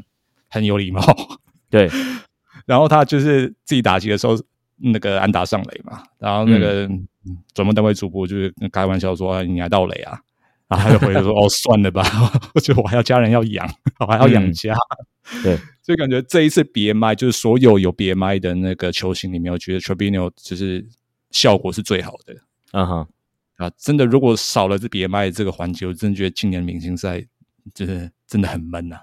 [0.49, 1.01] 很有礼貌。
[1.69, 1.89] 对，
[2.65, 4.37] 然后他就是自己打击的时候，
[4.77, 6.87] 那个安达上垒嘛，然后那个
[7.53, 10.19] 转播单位主播就是开玩笑说：“你还盗垒啊？”
[10.69, 12.03] 然后他就回说：“哦， 算了吧，
[12.53, 13.67] 我觉得我还要家人要养，
[13.99, 14.75] 我还要养家。”
[15.41, 15.57] 对。
[15.81, 20.87] 所以感觉这一次 BMI 就是所有有 BMI 的那个球星里面，我觉得 Trevino 就是
[21.31, 22.35] 效果是最好的。
[22.73, 23.07] 嗯哼，
[23.57, 27.25] 啊，真的，如果少了这 BMI 这个环节，我真的觉得今年明星赛
[27.73, 28.97] 就是真的很闷呐。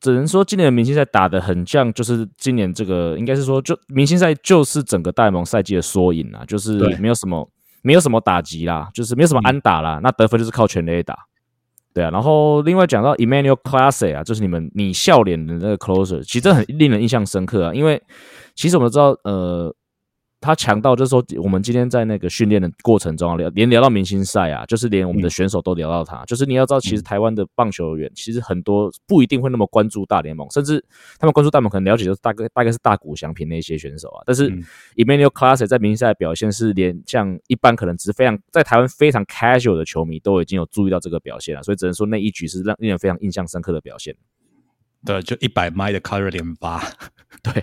[0.00, 7.46] 只能说今年的明星赛打的很像，就是今年这个应该是说，就明星赛就是整个大盟赛季的缩影啊，就是没有什么
[7.82, 11.18] 没有什么打击啦，就是没有什么安打啦，那得分就是靠全垒打。
[11.92, 18.02] 对啊，然后另外讲到 Emmanuel Classe 啊，就是你们你笑脸的那个 closer，其实很令人印象深刻啊，因为
[18.54, 19.74] 其实我们知道，呃。
[20.40, 26.24] 他强到就是说，我们今天在那个训练的过程中啊聊，连聊到明星赛啊，就是连我们的选手都聊到他。
[26.24, 30.82] 就是你要知道，其实台湾的棒球员其实很多不一定会那么关注大联盟，甚至
[31.18, 34.22] 他们关注大联盟可能了解就是大概大概是大谷翔平那些选手啊。
[34.24, 34.50] 但是
[34.96, 44.16] Emmanuel Class 在明星赛表现是连像一般可能只是非常在台湾非常 casual 的球迷都已经有注意到这个表现了，所以只能说那一局是让令人非常印象深刻的表现。
[45.04, 46.82] 对，就一百迈的 Carry 连八，
[47.42, 47.62] 对。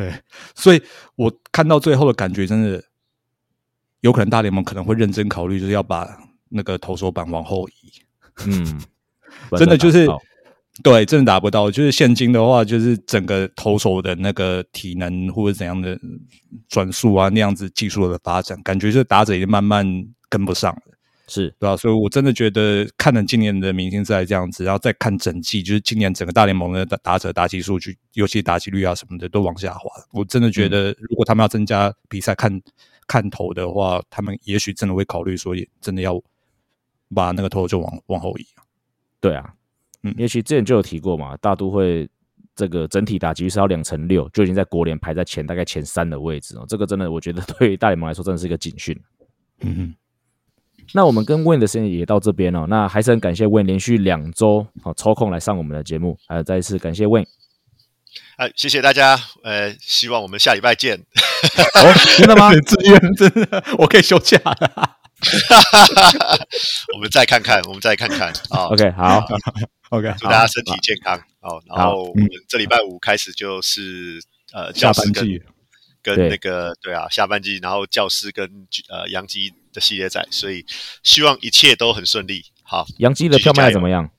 [0.00, 0.14] 对，
[0.54, 0.82] 所以
[1.14, 2.82] 我看到最后的感觉，真的
[4.00, 6.08] 有可能大联盟可能会认真考虑，就是要把
[6.48, 7.92] 那个投手板往后移。
[8.46, 8.80] 嗯，
[9.58, 10.08] 真的就是
[10.82, 11.70] 对，真的达不到。
[11.70, 15.98] 就是现今的话，就是整个投手的那个体能或者怎样的
[16.66, 19.84] 转速啊，那样子技术的发展，感觉就是打者已经慢慢
[20.30, 20.89] 跟不上了。
[21.30, 21.76] 是对吧？
[21.76, 29.88] 所以我真的觉得看了今年的明星赛这样子，然后再看整季，就是今年整个大联盟的打打者打击数据，尤其打击率啊什么的都往下滑。
[30.12, 32.60] 我真的觉得，如果他们要增加比赛看
[33.06, 36.20] 看头的话，他们也许真的会考虑说，真的要
[37.14, 38.44] 把那个头就往往后移。
[39.20, 39.54] 对啊，
[40.02, 42.08] 嗯，也许之前就有提过嘛，大都会
[42.56, 46.64] 这个整体打击率是要两成六，就已经在国联排在前大概前三的位置哦。
[46.68, 48.98] 这个真的，我觉得 对于大联盟来说，真的是一个警讯。
[49.60, 49.94] 嗯哼。
[50.92, 57.24] 那我们跟 Win 的时间也到这边了，那还是很感谢 Win 连续两周好抽空来上我们的节目，还有再一次感谢 Win，
[58.36, 60.98] 哎，谢谢大家，呃，希望我们下礼拜见。
[61.74, 62.50] 哦，真的吗？
[62.66, 64.96] 自愿真的，我可以休假了。
[66.94, 68.66] 我们再看看，我们再看看啊。
[68.66, 69.24] OK，好
[69.90, 71.18] ，OK，祝大家身体健康。
[71.40, 74.20] 好，然后我们这礼拜五开始就是
[74.52, 75.42] 呃，下半季
[76.02, 80.64] 跟那个对啊，下半季，然后教师跟呃杨基的系列赛，所以
[81.02, 82.44] 希望一切都很顺利。
[82.62, 84.10] 好，杨基的票卖怎么样？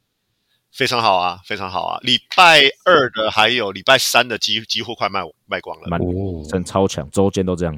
[0.72, 2.00] 非常好啊，非常好啊！
[2.02, 7.78] 礼拜二的还有礼拜三的几几乎快卖卖光了，哦，真超强，周间都这样。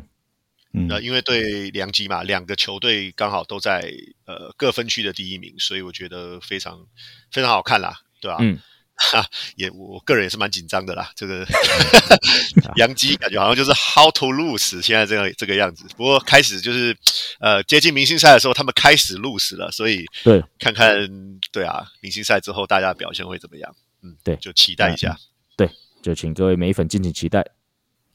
[0.89, 3.92] 呃，因为对两基嘛，两个球队刚好都在
[4.26, 6.86] 呃各分区的第一名，所以我觉得非常
[7.32, 8.38] 非常好看啦，对吧？
[8.42, 8.60] 嗯，
[9.12, 9.25] 哈，
[9.56, 11.12] 也我个人也是蛮紧张的啦。
[11.15, 11.45] 这个
[12.77, 15.86] 杨基感觉好像就是 how to lose，现在这样这个样子。
[15.97, 16.95] 不过开始就是
[17.39, 21.10] 呃接近明星赛的时候，他们开始 lose 了，所以对，看看
[21.51, 23.75] 对啊，明星赛之后大家表现会怎么样？
[24.03, 25.17] 嗯，对，就期待一下。
[25.58, 25.69] 对，
[26.01, 27.43] 就请各位美粉敬请期待。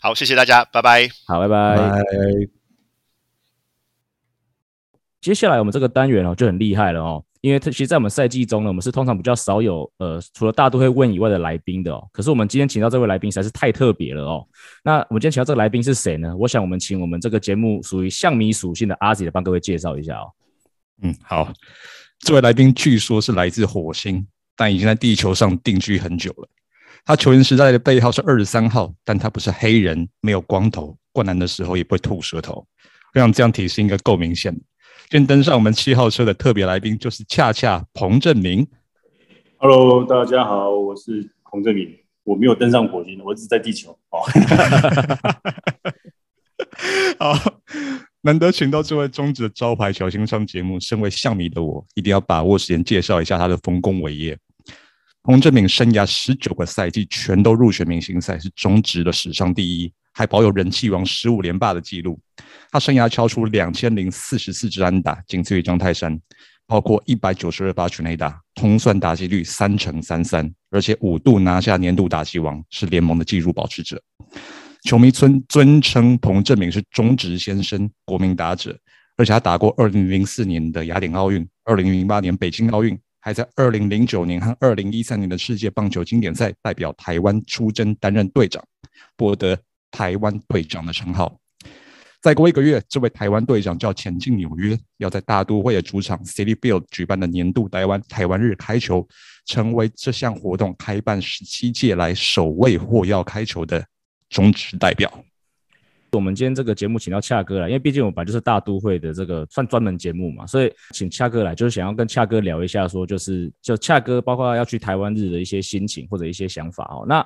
[0.00, 1.08] 好，谢谢大家，拜拜。
[1.26, 2.04] 好，拜拜。
[5.20, 12.09] 接下来我们这个单元哦就很厉害了哦，因为其实，在我们赛季中呢，我们是通常比较少有呃，除了大都会问以外的来宾的哦。
[12.12, 14.46] 可是我们今天请到这位来宾实在是太特别了哦。
[14.83, 16.37] 那我们今天请到这个来宾是谁呢？
[16.37, 20.31] 我想我们请我们这个节目属于象迷属性的阿吉来帮各位介绍一下哦。
[21.03, 21.53] 嗯，好，
[22.20, 26.48] 这位来宾据说是来自火星，但已经在地球上定居很久了。
[27.05, 32.66] 他球员时代的背号是二十三号，但他不是黑人，没有光头，灌篮的时候也不会吐舌头。
[33.14, 34.55] 我想这样提示应该够明显。
[35.11, 38.68] 今天登上我们七号车的特别来宾就是恰恰彭正明。
[39.57, 41.97] Hello，大家好，我是彭正明。
[42.25, 43.99] 我没有登上火星，我只是在地球。
[44.11, 44.21] 哦，
[47.33, 47.59] 好，
[48.21, 54.37] 难得请到这位中职的招牌球星上节目，身为象迷的我，一定要把握时间介绍一下他的丰功伟业。
[55.23, 62.18] 彭正明生涯十九个赛季全都入选明星赛，是中职的史上第一，还保有人气王十五连霸的记录。
[62.72, 66.20] 他生涯敲出两千零四十四支安打，仅次于张泰山，
[66.66, 74.02] 包括一百九十二发全垒打，通算打击率三成三三，而且五度拿下年度打击王，是联盟的纪录保持者。
[74.83, 78.76] 球迷尊尊称彭正明是中职先生、国民打者，
[79.16, 82.98] 而且他打过二零零四年的雅典奥运、二零零八年北京奥运。
[83.20, 88.64] 还在二零零九年和二零一三年的世界棒球经典赛代表台湾出征，担任队长，
[89.16, 89.59] 博得
[89.90, 91.38] 台湾队长的称号。
[92.20, 99.07] 再过一个月，这位台湾队长就要前进纽约，要在大都会的主场 City Field 举办的年度台湾台湾日开球，
[99.46, 103.85] 成为这项活动开办十七届来首位获邀开球的
[104.29, 105.24] 中职代表。
[106.11, 117.05] 我们今天这个节目请到恰哥来，因为毕竟我们本来就是大都会的这个算专门节目嘛，所以请恰哥来就是想要跟恰哥聊一下，说就是就恰哥包括要去台湾日的一些心情或者一些想法哦。
[117.07, 117.24] 那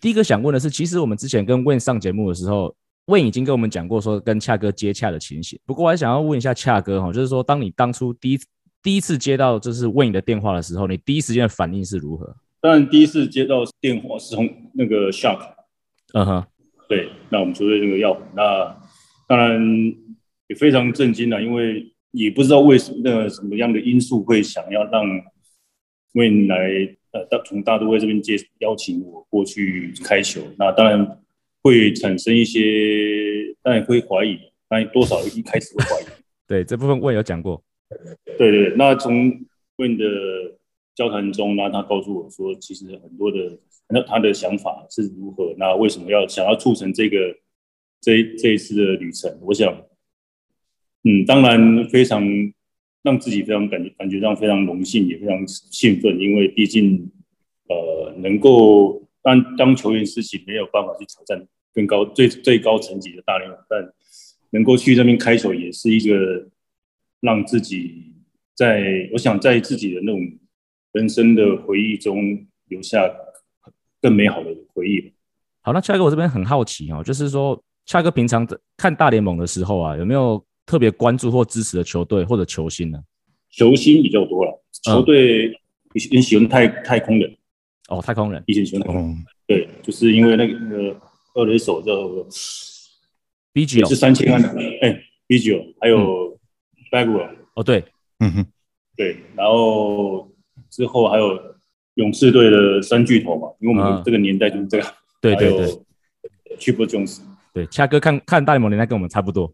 [0.00, 2.74] 第一个想问的是，其实我们之前跟 Win 上节目的时候
[3.06, 5.58] ，Win 已经跟我们讲过说跟恰哥接洽的情形。
[5.66, 8.38] 不过我还想要问一下恰哥哈，就是说当你当初第一
[8.82, 12.36] 第一次接到就是 Win 的电话的时候，你第一时间的反应是如何？
[12.60, 15.40] 当然第一次接到电话是从那个 Shock，
[16.14, 16.44] 嗯哼。
[16.88, 18.74] 对，那我们球队这个要，那
[19.26, 19.60] 当然
[20.46, 25.04] 也非常震惊了，因为也不知道为什么那什么样的因素会想要让
[26.14, 31.20] Win 来呃大从大都会这边接邀请我过去开球，那当然
[31.62, 36.04] 会产生一些，当然会怀疑，当然多少一开始会怀疑。
[36.46, 37.62] 对，这部分我也有讲过。
[38.36, 39.32] 对对，那从
[39.76, 40.04] 问的。
[40.98, 43.56] 交谈中，那他告诉我说，其实很多的，
[43.88, 45.54] 那他的想法是如何？
[45.56, 47.36] 那为什么要想要促成这个
[48.00, 49.38] 这这一次的旅程？
[49.42, 49.72] 我想，
[51.04, 52.20] 嗯，当然非常
[53.02, 57.10] 让自己非常感觉感觉上非常荣幸，也非常兴奋，因为毕竟
[57.68, 63.92] 呃，能够当当球员时期没有办法去挑战更高最最高层级的大联盟，但
[64.50, 66.48] 能够去那边开球，也是一个
[67.20, 68.12] 让自己
[68.54, 70.20] 在我想在自己的那种。
[70.92, 72.98] 人生的回忆中留下
[74.00, 75.12] 更美好的回忆。
[75.60, 83.00] 好，那恰哥，我这边很好奇哦，就是说，恰哥平常的看大联盟的时候啊，有没有特别关注或支持的球队或者球星呢？
[83.50, 85.58] 球星比较多了，球队
[85.94, 87.36] 以前喜欢太太空人。
[87.88, 89.24] 哦，太空人，以前喜欢太空人。
[89.46, 91.00] 对，就是因为那个那个
[91.34, 91.94] 二垒手叫
[93.52, 94.48] B 九，是三千万的，
[94.82, 96.38] 哎，B 九，还有
[96.92, 97.30] Bagwell。
[97.54, 97.82] 哦，对，
[98.20, 98.46] 嗯哼，
[98.94, 100.28] 对，然后。
[100.70, 101.40] 之后还有
[101.94, 104.86] 勇士队的三巨头嘛，因为我们这个年代就是这样。
[105.18, 105.66] 对对对
[106.58, 107.20] ，Triple Jones。
[107.54, 109.50] 对，恰哥看看大联盟年代跟我们差不多，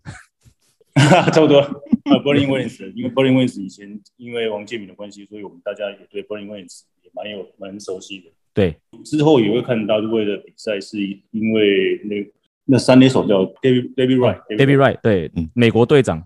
[1.32, 1.59] 差不多。
[1.59, 3.42] 啊 b u r l i n g Wins，因为 b u r l i n g
[3.42, 8.26] Wins 以前因为王建民的关系，所以我们大家也对 b u r l i n g Wins 也蛮有蛮熟悉的。
[8.53, 12.32] 对，之后也会看大都会的比赛，是因为那
[12.66, 16.24] 那三垒手叫 David David Wright，David Wright 对，嗯美国队长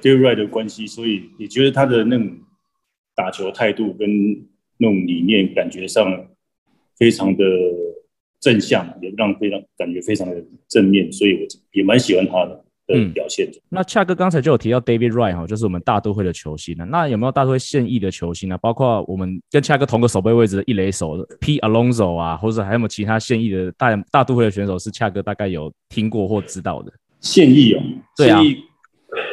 [0.00, 2.38] David Wright 的关系，所以也觉得他的那种
[3.14, 4.08] 打球态度跟
[4.78, 6.28] 那种理念，感觉上
[6.96, 7.44] 非常的
[8.40, 11.40] 正向，也让非常感觉非常的正面，所以我
[11.72, 12.63] 也蛮喜欢他的。
[12.86, 13.50] 的表现。
[13.68, 16.84] 那恰哥刚才就有提到 David Wright 哈，就是我们大都会的球星呢。
[16.84, 18.58] 那有没有大都会现役的球星呢？
[18.58, 26.92] 包括我们跟恰哥同个守备位置的一垒手 P Alonso 啊，或者还有没有其他现役的大大都会的选手是恰哥大概有听过或知道的？
[27.20, 27.82] 现役哦，
[28.16, 28.40] 对啊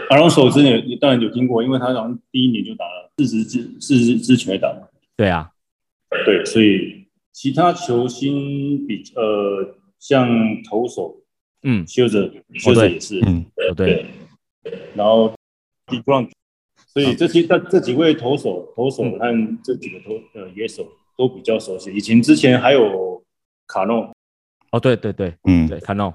[0.09, 4.73] ，Alonso 之前当然有听过，因为他好像第一年就打了四十支四十支全垒打。
[5.17, 5.49] 对啊，
[6.25, 10.29] 对，所以其他球星比呃像
[10.69, 11.17] 投手。
[11.63, 13.45] 嗯，休着休着也是，嗯，
[13.75, 14.05] 对，
[14.95, 15.33] 然后
[15.87, 16.29] d e g r o n
[16.87, 19.19] 所以这些这这几位投手投手和
[19.63, 20.87] 这几个投呃野手
[21.17, 21.93] 都比较熟悉。
[21.93, 23.23] 以前之前还有
[23.67, 24.11] 卡诺，
[24.71, 26.13] 哦，对对对，嗯，对卡诺，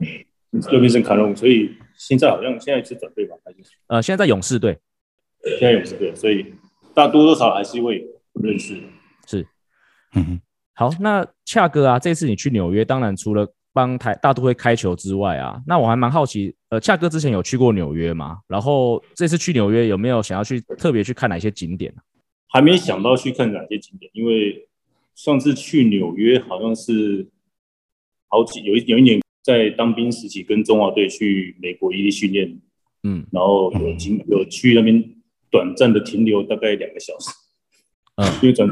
[0.72, 3.58] 又变成卡诺，所以现在好像现在是转队吧，还是？
[3.86, 4.78] 呃，现在在勇士队，
[5.58, 6.52] 现在勇士队，所以
[6.92, 8.78] 大多多少还是会认识，
[9.26, 9.46] 是，
[10.14, 10.40] 嗯，
[10.74, 18.38] 好，那恰哥啊，这次你去纽约，当然除了帮台大都会开球之外啊，那我还蛮好奇，呃，恰哥之前有去过纽约吗？
[18.48, 21.94] 然后这次去纽约有没有想要去特别去看哪些景点
[22.48, 24.66] 还没想到去看哪些景点，因为
[25.14, 27.28] 上次去纽约好像是
[28.28, 32.58] 好几有一有一年在当兵时期跟中华队去美国一地训练，
[33.02, 35.04] 嗯，然后有经有去那边
[35.50, 37.28] 短暂的停留大概两个小时，
[38.16, 38.66] 嗯，因为转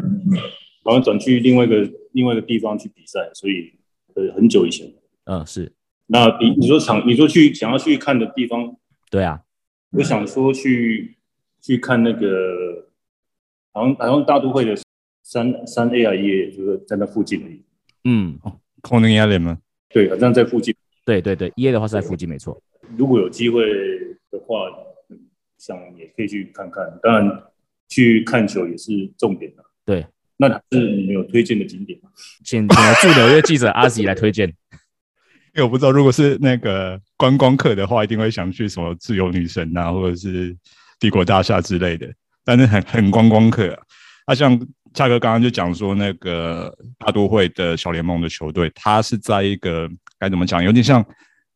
[0.83, 3.75] 好像转去另外一个另外一个地方去比赛，所以。
[4.15, 4.93] 呃，很久以前，
[5.25, 5.73] 嗯，是。
[6.07, 8.77] 那你你说想你说去想要去看的地方，
[9.11, 9.43] 对啊，
[9.93, 11.17] 我想说去
[11.61, 12.89] 去看那个，
[13.73, 14.77] 好像好像大都会的
[15.23, 17.63] 三三 A I 也就是在那附近而已。
[18.05, 19.59] 嗯，哦，Coney Island 吗？
[19.89, 20.75] 对，好像在附近。
[21.07, 22.63] 对对对，E A 的话是在附近，没错。
[22.99, 23.65] 如果有机会
[24.31, 24.71] 的话，
[25.57, 26.99] 想也可以去看看。
[27.03, 27.43] 当然，
[27.89, 29.65] 去看球也是重点的。
[29.87, 30.07] 对。
[30.37, 32.11] 那是你们有推荐的景点吗？
[32.45, 34.53] 请请驻纽约记者阿吉来推荐。
[35.55, 40.57] 因为我不知道，如果是那个观光客的话，一定会想去什么自由女神啊，或者是
[40.99, 42.13] 帝国大厦之类的。
[42.45, 43.83] 但是很很观光客啊。
[44.27, 44.59] 那像
[44.93, 51.05] 恰哥刚刚就讲说，那个大都会的小联盟的球队，它是在一个该怎么讲，有点像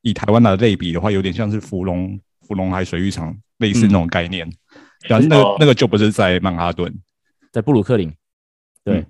[0.03, 2.16] 以台湾的类比的话，有点像是芙蓉
[2.47, 4.49] 芙蓉海水浴场类似那种概念。
[5.09, 6.93] 但那个那个就不是在曼哈顿，
[7.51, 8.14] 在布鲁克林。
[8.93, 9.07] 对，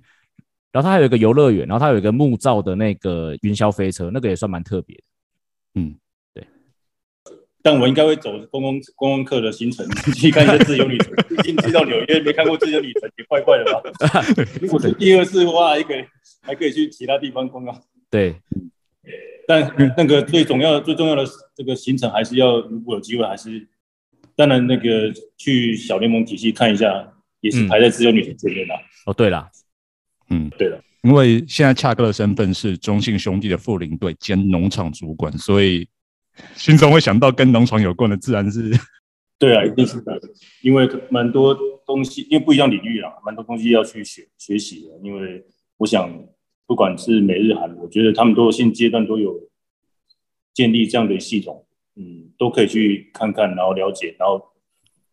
[0.72, 5.02] 然后它还有一个游乐园，然后它有一个木造的那个云霄飞车，那个也算蛮特别的。
[5.74, 5.96] 嗯，
[6.34, 6.46] 对。
[7.62, 13.82] 但我应该会走公共公共课的行程去看一下自由旅程，毕竟去到纽约没看过自由旅程，也怪怪的吧？
[14.62, 16.04] 如果是第二次的话，还可以
[16.40, 17.82] 还可以去其他地方逛逛。
[18.10, 18.36] 对，
[19.46, 21.24] 但那个最重要的、最重要的
[21.54, 23.66] 这个行程，还是要如果有机会，还是
[24.36, 28.74] 当然那个去小联盟体系看一下，也是排在自由旅程前面的。
[29.04, 29.50] 哦，对了。
[30.30, 35.88] 嗯，对的，因为现在恰哥的身份是中信兄弟的副领队兼农场主管，所以
[36.54, 38.70] 心中会想到跟农场有关的，自然是。
[39.38, 40.20] 对啊，一定是的，
[40.62, 41.56] 因为蛮多
[41.86, 44.98] 东西，因为不一样领域啦，蛮多东西要去学学习的。
[45.02, 45.44] 因为
[45.76, 46.10] 我想，
[46.66, 49.32] 不管是美日韩，我觉得他们都现阶段都有
[50.52, 51.64] 建立这样的系统，
[51.94, 54.42] 嗯，都可以去看看，然后了解，然后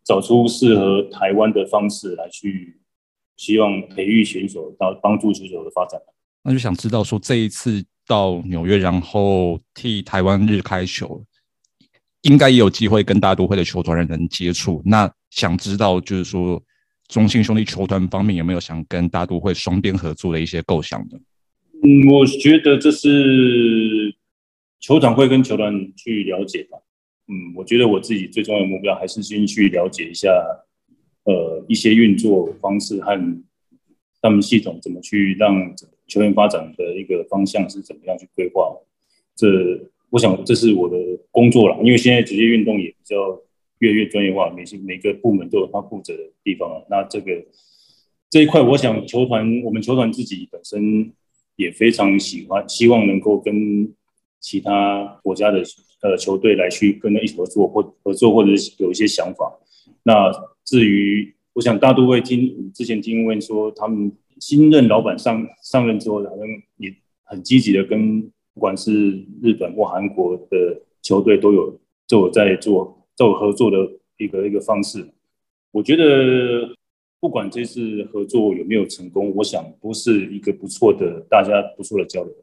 [0.04, 2.80] 找出适合台湾的方式来去。
[3.36, 6.00] 希望培育选手，到帮助选手的发展。
[6.42, 11.24] 那就想知道说，这一次到纽约，然后替台湾日开球，
[12.22, 14.80] 应该也有机会跟大都会的球团的人接触。
[14.84, 16.62] 那想知道就是说，
[17.08, 21.18] 中信兄弟球团方面有没有想跟大都会双边合作的一些构想呢？
[21.82, 24.14] 嗯，我觉得这是
[24.80, 26.78] 球团会跟球团去了解吧。
[27.28, 30.28] 嗯，我觉得我自己最重要的目标还是先去了解一下。
[31.26, 33.42] 呃，一些运作方式和
[34.22, 35.74] 他们系统怎么去让
[36.06, 38.74] 球员发展的一个方向是怎么样去规划？
[39.34, 39.46] 这
[40.10, 40.96] 我想这是我的
[41.30, 43.38] 工作了，因为现在职业运动也比较
[43.80, 47.44] 越来越专业化，每些每个部门都有他负责的地方那这个
[48.30, 51.12] 这一块，我想球团我们球团自己本身
[51.56, 53.92] 也非常喜欢，希望能够跟
[54.40, 55.62] 其他国家的
[56.02, 59.58] 呃球队来去跟他一起合作或合作，或者是有一些想法。
[60.04, 60.30] 那
[60.66, 66.46] 至于，我想大都会听之前听问说，他们新任老板上上任之后，好像
[66.76, 66.92] 也
[67.22, 68.20] 很积极的跟
[68.52, 73.76] 不管是日本或韩国的球队都有都有在做都有合作的
[74.18, 75.08] 一个一个方式。
[75.70, 76.74] 我觉得
[77.20, 82.34] 不管这次合作有没有成功，我想都是一个不错的大家不错的交流。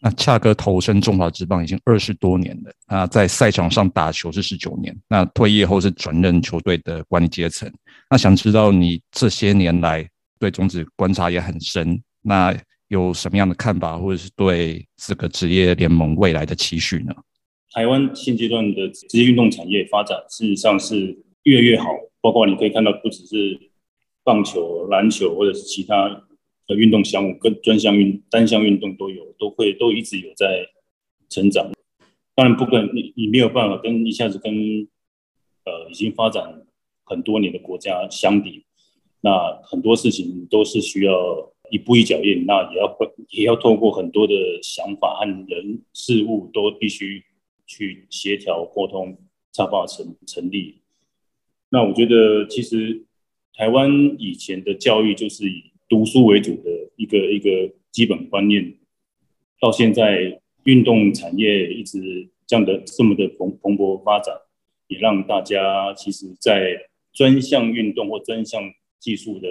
[0.00, 7.68] 那恰哥投身中华职棒已经二十多年了，那在赛场上打球是十九年，那退役后是转任球队的管理阶层。
[8.08, 17.12] 那想知道你这些年来对中职观察也很深，那有什么样的看法，或者是对这个职业联盟未来的期许呢？
[17.72, 21.86] 台湾现阶段的职业运动产业发展事实上是越来越好，
[22.20, 23.58] 包括你可以看到，不只是
[24.22, 26.22] 棒球、篮球，或者是其他。
[26.68, 30.68] 的运动项目跟专项运单项运动都有，都会都一直有在
[31.30, 31.72] 成长。
[32.34, 34.52] 当然不可能，你你没有办法跟一下子跟
[35.64, 36.66] 呃已经发展
[37.04, 38.66] 很多年的国家相比。
[39.22, 42.98] 那很多事情都是需要一步一脚印，那也要
[43.30, 47.24] 也要透过很多的想法和人事物都必须
[47.66, 49.16] 去协调沟通，
[49.52, 50.82] 才办法成成立。
[51.70, 53.06] 那我觉得其实
[53.54, 55.67] 台湾以前的教育就是以。
[55.88, 58.74] 读书为主的一个一个基本观念，
[59.60, 64.34] 到现在运动产业一直这样的这么的蓬蓬勃发展，
[64.88, 68.62] 也让大家其实，在专项运动或专项
[69.00, 69.48] 技术的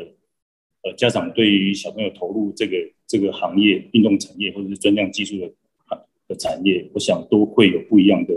[0.84, 2.78] 呃家长对于小朋友投入这个
[3.08, 5.52] 这个行业运动产业或者是专项技术的
[6.28, 8.34] 的产业，我想都会有不一样的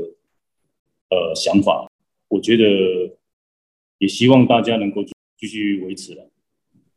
[1.11, 1.91] 呃想法。
[2.29, 2.65] 我觉得
[3.99, 5.05] 也希望大家能够
[5.37, 6.31] 继续维持了。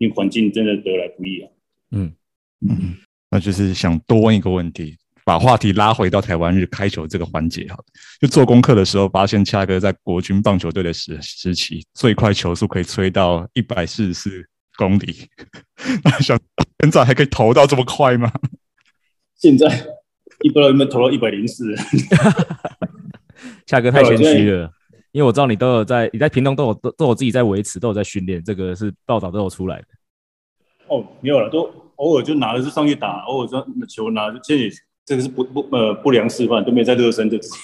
[0.03, 1.49] 因为环境真的得来不易啊。
[1.91, 2.13] 嗯
[2.67, 2.97] 嗯，
[3.31, 7.77] 那就是想多问一个问题，把话题拉回到台湾日开球这个环节哈。
[8.19, 14.45] 就做功课的时候，发现恰哥在国军棒球队的时时期，最快球速可以吹到一百四十四
[14.75, 15.29] 公里。
[16.03, 16.37] 那想
[16.81, 18.29] 现在还可以投到这么快吗？
[19.37, 19.67] 现在
[20.41, 21.73] 一不知道有没有投到一百零四。
[23.65, 24.69] 恰哥太谦虚了。
[25.13, 29.87] 因为我知道你都有在，你在屏东都有都都有自己在维持，都有在训练，这个是报道都有出来的。
[30.87, 37.57] 哦，没有了，都偶尔就拿着是上去打，偶尔说球拿，现在这个是不不呃不良示范，都没在热身就直接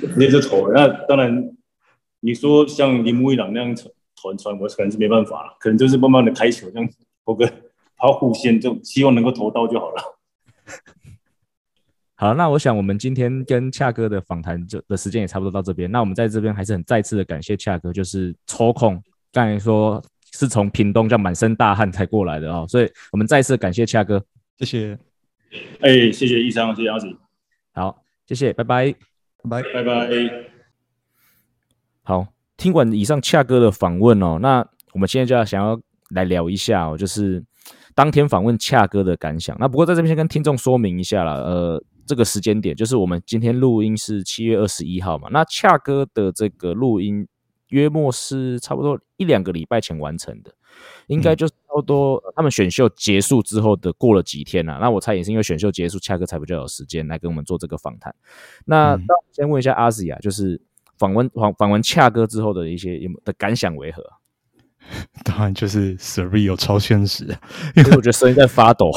[0.08, 0.72] 直接就投了。
[0.74, 1.54] 那当然，
[2.18, 3.76] 你说像铃木一朗那样
[4.16, 6.88] 传传，我可能是没办法了，可能就是慢慢的开球，这样
[7.24, 7.48] 投个
[7.96, 10.18] 抛弧线，就希望能够投到就好了。
[12.22, 15.90] 好，那我想我们今天跟恰哥的访谈就的时间也差不多到这边。
[15.90, 19.02] 那我们在这边还是很再次的感谢恰哥，就是抽空
[19.32, 20.00] 刚才说
[20.30, 24.24] 是从屏东叫满身大汗才过来的哦，所以我们再次感谢恰哥，
[24.60, 24.96] 谢谢。
[25.80, 27.12] 哎，谢谢医生，谢谢阿子。
[27.72, 28.94] 好，谢谢，拜拜，
[29.50, 30.06] 拜拜拜。
[32.04, 35.76] 好，听完以上恰哥的访问哦，那我们现在就要想要
[36.10, 37.42] 来聊一下哦，就是
[37.96, 39.56] 当天访问恰哥的感想。
[39.58, 41.84] 那不过在这边先跟听众说明一下了，呃。
[42.06, 45.28] 这个时间点就是我们今天录音是七月二十一号嘛？
[45.30, 47.26] 那恰哥的这个录音
[47.68, 50.52] 约莫是差不多一两个礼拜前完成的，
[51.06, 54.78] 应该就是差不多他们选秀结束之后的过了几天呐。
[54.80, 58.14] 那我猜也是因为选秀结束，恰哥才比较有时间来跟我们做这个访谈。
[58.66, 60.60] 那那先问一下阿西亚，就是
[60.98, 64.04] 访问访访问恰哥之后的一些的感想为何？
[65.24, 67.24] 当然就是 surreal 超现实，
[67.76, 68.90] 因为我觉得声音在发抖。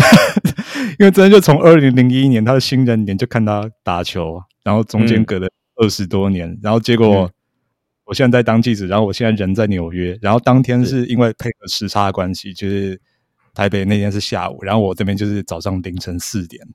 [0.98, 7.30] 因为真的就从二零零一年他的新人年就看他打球，然后中间隔了二十多年，然后结果
[8.04, 11.06] 我现在在当记者，然后我现在人在纽约，然后当天是。
[11.06, 13.00] 因为配合时差的关系，就是
[13.54, 16.66] 台北那天是下午，然后我这边就是早上凌晨四点，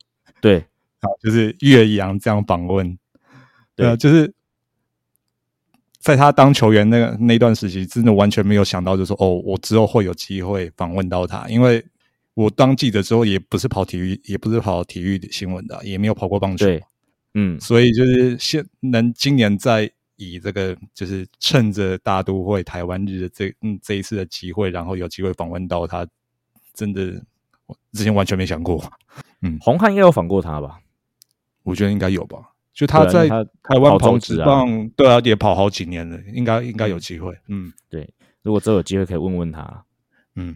[0.41, 0.59] 对，
[1.01, 2.97] 啊，就是岳阳这样访问，
[3.76, 3.88] 对。
[3.88, 4.32] 啊，就是
[5.99, 11.84] 在他当球员那个那段时期，真的完全没有想到，就说哦，我之后会有机会访问到他，因为。
[12.38, 16.68] 我当记者之后，也不是跑体育，也不是跑体育的新闻的，也没有跑过棒球。
[16.68, 16.84] 对，
[17.34, 26.06] 嗯，所以就是现能今年在以这个，就是趁着大都会台湾日的这嗯这一次的机会，然后有机会访问到他，
[26.76, 27.12] 真的
[27.94, 28.84] 之前完全没想过。
[29.42, 30.80] 嗯，红汉应该有访过他吧？
[31.64, 32.38] 我觉得应该有吧。
[32.72, 37.36] 就他在台湾跑职棒，对啊，也跑好几年了，应该应该有机会。
[37.48, 38.08] 嗯，对，
[38.44, 39.84] 如果真有机会可以问问他，
[40.36, 40.56] 嗯。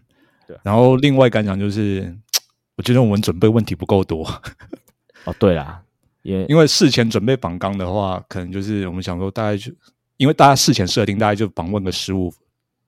[0.64, 2.16] 然后另外感想就是，
[2.78, 4.26] 我觉得我们准备问题不够多。
[5.26, 5.82] 哦，对啦，
[6.24, 9.72] 也因为事前准备访纲的话，可能就是我们想说大概就，
[10.18, 12.34] 因为大家事前设定大概就访问个十五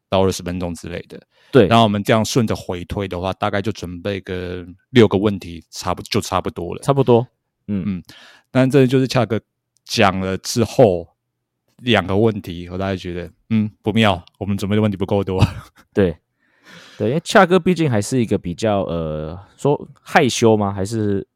[0.10, 1.22] 到二十分钟之类的。
[1.52, 6.82] 对，然后我们这样顺着回推的话，大概就准备个六个问题，差不就差不多了。
[6.82, 7.28] 差不多，
[7.68, 8.04] 嗯嗯。
[8.50, 9.40] 但这就是恰哥
[9.86, 11.08] 讲了之后
[11.78, 15.44] 两个问题，我大概觉得嗯不妙，我们准备的问题不够多。
[15.94, 16.18] 对。
[17.04, 20.72] 对，因为恰哥毕竟还是一个比较呃，说害羞吗？
[20.72, 21.28] 还是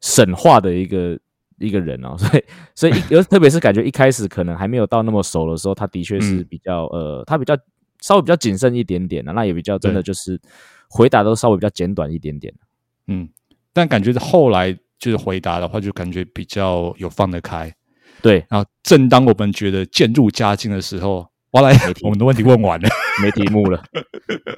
[0.00, 1.18] 神话的一个
[1.58, 7.56] 一个人哦， 所以所以尤特别是感觉一开始可能还没有到那么熟的时候，他的确是比较呃，他比较
[8.00, 10.40] 稍微比较谨慎一点点的，那也比较真的就是
[10.88, 12.54] 回答都稍微比较简短一点点。
[13.08, 13.28] 嗯，
[13.72, 17.74] 但感觉后来就是回答的话，就感觉比较有放得开。
[18.22, 22.88] 对，然后正当我们觉得渐入佳境的时候，哇来，我们的问题问完了，
[23.22, 23.82] 没题目了，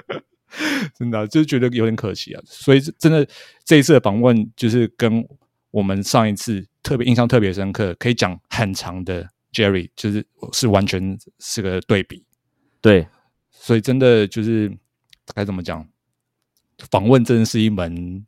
[0.93, 2.41] 真的就是觉得有点可惜啊。
[2.45, 3.25] 所以真的
[3.63, 5.25] 这一次的访问，就是跟
[5.71, 12.25] 我们上一次特别印象特别深刻，可以讲很长的 Jerry，就是是完全是个对比。
[12.81, 13.07] 对，
[13.51, 14.71] 所以真的就是
[15.33, 15.87] 该怎么讲，
[16.89, 18.25] 访问真的是一门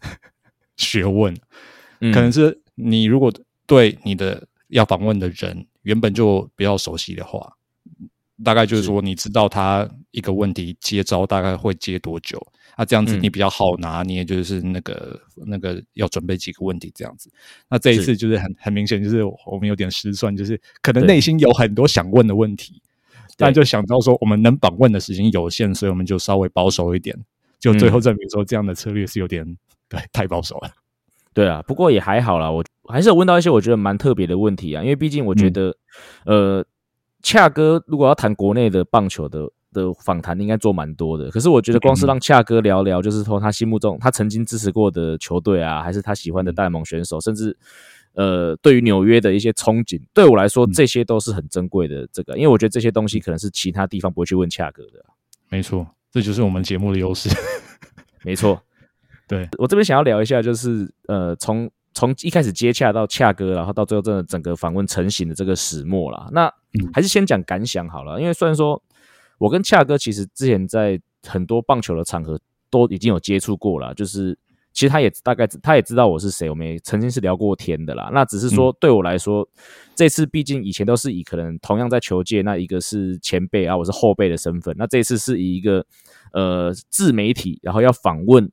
[0.78, 1.36] 学问，
[2.00, 3.34] 可能是你如果
[3.66, 4.48] 对你的。
[4.70, 7.54] 要访问的人原本就比较熟悉的话，
[8.44, 12.42] 大概就是说，你知道他一个问题接招大概会接多久，
[12.78, 17.30] 那这样子你比较好拿捏，就是那个那个要准备几个问题这样子。
[17.70, 22.82] 那这一次就是很很明显，就是我们有点失算，就是可能内心有很多想问的问题，
[23.38, 27.16] 但就想到说我们能访问的时间有限，所以我们就稍微保守一点，
[27.60, 29.46] 就最后证明说这样的策略是有点
[29.88, 30.72] 对太保守了。
[31.36, 35.76] 对啊，不过也还好啦，我还是有问到一些我觉得蛮特别的问题啊，因为毕竟我觉得，
[36.26, 36.64] 呃，
[37.24, 41.32] 恰哥如果要谈国内的棒球的的访谈，应该做蛮多的。
[41.32, 47.58] 可是我觉得光是让恰哥聊聊，就是说他心目中他曾经支持过的球队啊，还是他喜欢的大盟选手，甚至
[48.14, 52.08] 呃，对于纽约的一些憧憬，对我来说这些都是很珍贵的。
[52.14, 55.04] 这个，因为我觉得这些东西可能是其他地方不会去问恰哥的。
[55.50, 57.30] 没错，这就是我们节目的优势。
[58.24, 58.62] 没错。
[59.28, 66.28] 对我这边想要聊一下，就是呃，从从一开始接洽到恰哥，然后到最后真的整个访问成型的这个始末啦。
[66.32, 66.54] 那
[66.94, 68.82] 还是先讲感想好了，因为虽然说
[69.38, 74.38] 我跟恰哥其实之前在很多棒球的场合都已经有接触过了，就是
[74.72, 78.10] 其实他也大概他也知道我是谁，我们也曾经是聊过天的啦。
[78.14, 79.48] 那只是说对我来说，
[79.96, 85.86] 这次毕竟以前都是以可能同样在球界，那一个是前辈啊，我是后辈的身份，那这次是以一个
[86.34, 88.52] 呃自媒体，然后要访问。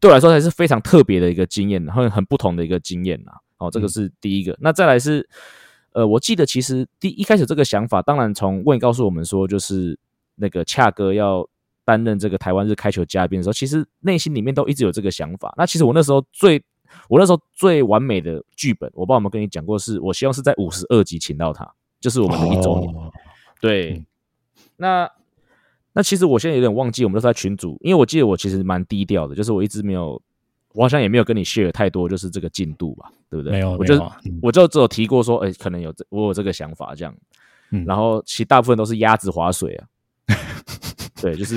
[0.00, 3.32] 对我来说还是非常特别的一个经验，然后很不同的一个经验啦。
[3.58, 4.54] 哦，这个是第一个。
[4.60, 5.26] 那再来是，
[5.94, 9.98] 呃，我记得其实第一开始这个想法，当然从问告诉我们说，就是
[10.34, 11.48] 那个恰哥要
[11.84, 15.54] 担任这个台湾日开球嘉宾的时候，其实内心里面都一直有这个想法。
[15.56, 16.62] 那其实我那时候最，
[17.08, 21.68] 我那时候最完美的剧本，我不知道有没有跟你讲过，是我希望是在五十二集请到他，
[21.98, 22.94] 就是我们的一周年。
[23.60, 24.04] 对，
[24.76, 25.10] 那。
[25.96, 30.20] 那其实我现在有点忘记，我们都在群组，因为我记得我其实蛮低调的，就是我一直没有，
[30.74, 33.52] 我好像也没有跟你 share 太多，就是这个进度吧，对不对？
[33.52, 34.12] 没有，我就
[34.42, 37.14] 我就只有提过说，哎，可能有这我有这个想法这样，
[37.86, 39.86] 然后其实大部分都是鸭子划水啊，
[41.22, 41.56] 对，就是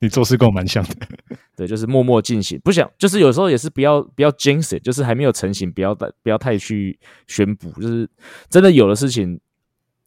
[0.00, 0.94] 你做事跟我蛮像的，
[1.56, 8.08] 对，就是默默进行，不想就是有时候也是不要不要 jinx，就是还没有成型，不要太不要太去宣布，就是
[8.50, 9.40] 真的有的事情。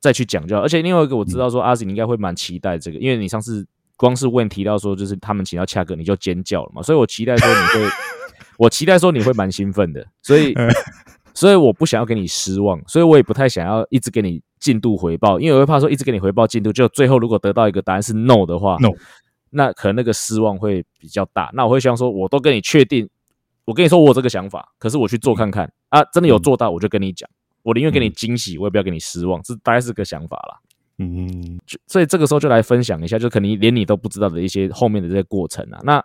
[0.01, 7.89] 再去讲就好，而且另外一个我知道说阿紫你应该会蛮期待这个，因为你上次光是问提到说就是他们请到恰哥你就尖叫了嘛，所以我期待说你会，
[8.59, 10.53] 我期待说你会蛮兴奋的，所以
[11.33, 18.89] 所以我不想要给你失望，所以我也不太想要一直给你进度回报，因为我会怕说一直给你回报进度，就最后如果得到一个答案是 no 的话，no，
[19.51, 23.09] 那可能那个失望会比较大，那我会希望说我都跟你确定，
[23.63, 27.29] 我跟你说我有这个想法，可是我去做看看啊，真的有做到我就跟你讲。
[27.63, 30.59] 我宁愿给你惊喜，我也不要给你失望，这大概是个想法啦。
[30.97, 35.79] 嗯，所以这个时候就来分享一下，就可能连你都不知道的一些后面的这些过程啊。
[35.83, 36.03] 那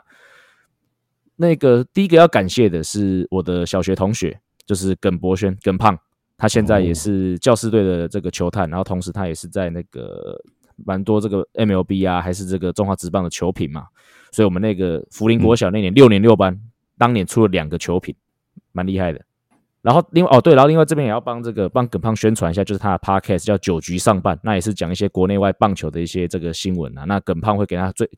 [1.37, 5.99] 那个第一个要感谢的是我的小学同学，就是耿博轩，耿胖，
[6.37, 10.41] 他现在也是教师队的这个球探，然后同时他也是在那个
[10.85, 13.87] 蛮多这个 MLB 啊，还是这个中华职棒的球品嘛。
[14.30, 16.61] 所以我们那个福林国小那年六年六班，
[16.99, 18.14] 当年出了两个球品，
[18.72, 19.20] 蛮厉害的。
[19.85, 27.05] 然后另外哦对，然后另外这边也要帮这个帮耿胖宣传一下，就是他的 podcast 叫九局上半，那也是讲一些国内外棒球的一些这个新闻啊。
[27.05, 28.09] 那耿胖会给他最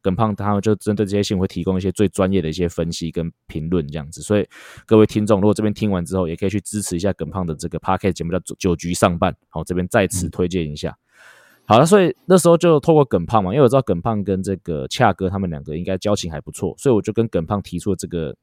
[0.00, 4.22] 耿胖，他们就针对这些新闻会提供一些最专业的一些分析跟评论这样子。
[4.22, 4.46] 所以
[4.86, 9.34] 各位听众，如果这边听完之后，也可以去支持一下耿胖的这个 podcast 节目叫九局上半。
[9.48, 10.96] 好，这边再次推荐一下。
[11.64, 18.36] 好了，所以那时候就透过耿胖嘛，因为我知道耿胖跟这个恰哥他们两个应该交情还不错，所以我就跟耿胖提出了这个。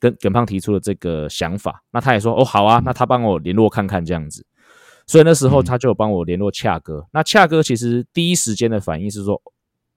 [0.00, 4.44] 跟耿胖提出了这个想法，那他也说哦好啊，那他帮我联络看看这样子，
[5.06, 7.06] 所以那时候他就帮我联络恰哥。
[7.12, 9.40] 那恰哥其实第一时间的反应是说，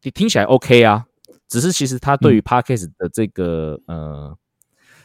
[0.02, 1.06] 你听起来 OK 啊，
[1.48, 4.38] 只是其实他对于 Parkes 的这个呃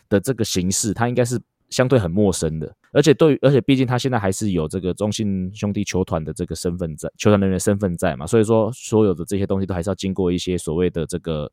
[0.09, 1.41] 的这个形式，他应该是
[1.71, 11.51] 相对很陌生的，而且对，而且毕竟他现在还是有这个中信兄弟球团的这个身份在，球团人员身份在嘛，所以说所有的这些东西都还是要经过一些所谓的这个。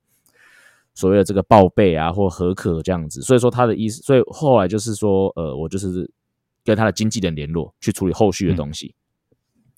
[0.95, 6.09] 所谓的这个报备啊，或合可这样子，所以说他的意思，所以后来就是说，呃，我就是
[6.63, 8.95] 跟他的经纪人联络，去处理后续的东西。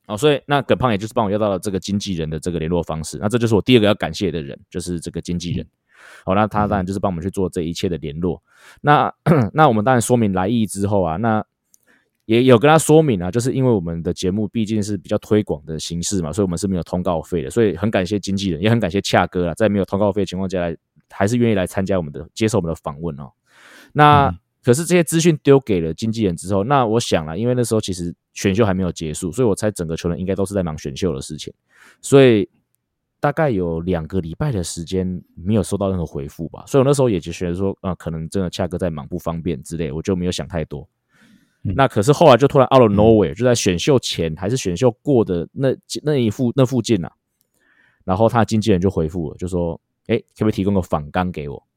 [0.07, 5.67] 哦，所以那耿胖也就是帮我要到了这个经纪人的这个联络方式，那这就是我第二个要感谢的人，就是这个经纪人。
[6.23, 8.41] 好，那他当然就是帮我们去做这一切的联络。
[8.79, 9.13] 那
[9.53, 11.43] 那我们当然说明来意之后啊，那
[12.25, 20.77] 也有跟他说明啊，就是因为我们的节目毕竟是比较推广的形式嘛，所以我们是没有通告费的，所以很感谢经纪人，也很感谢恰哥啊，在没有通告费的情况下来，
[21.09, 23.31] 还是愿意来参加我们的接受我们的访问哦。
[23.93, 24.33] 那
[24.63, 31.53] 可是这些资讯丢给了经纪人之后，那我想了，因为那时候其实选秀还没有结束，所以我猜整个球员应该都是在忙选秀的事情，
[32.01, 32.49] 所以
[33.19, 36.63] 大概有两个礼拜的时间没有收到任何回复吧。
[36.67, 40.87] 所以我那时候也就觉得说，啊，可能真的恰哥在忙不方便之类，我就没有想太多。
[41.61, 47.11] 那可是后来就突然 out of nowhere，就在选秀前还是选秀过的那那一附那附近啊，
[48.05, 51.67] 然后他经纪人就回复了，就说，哎，可不可以提供个访纲给我？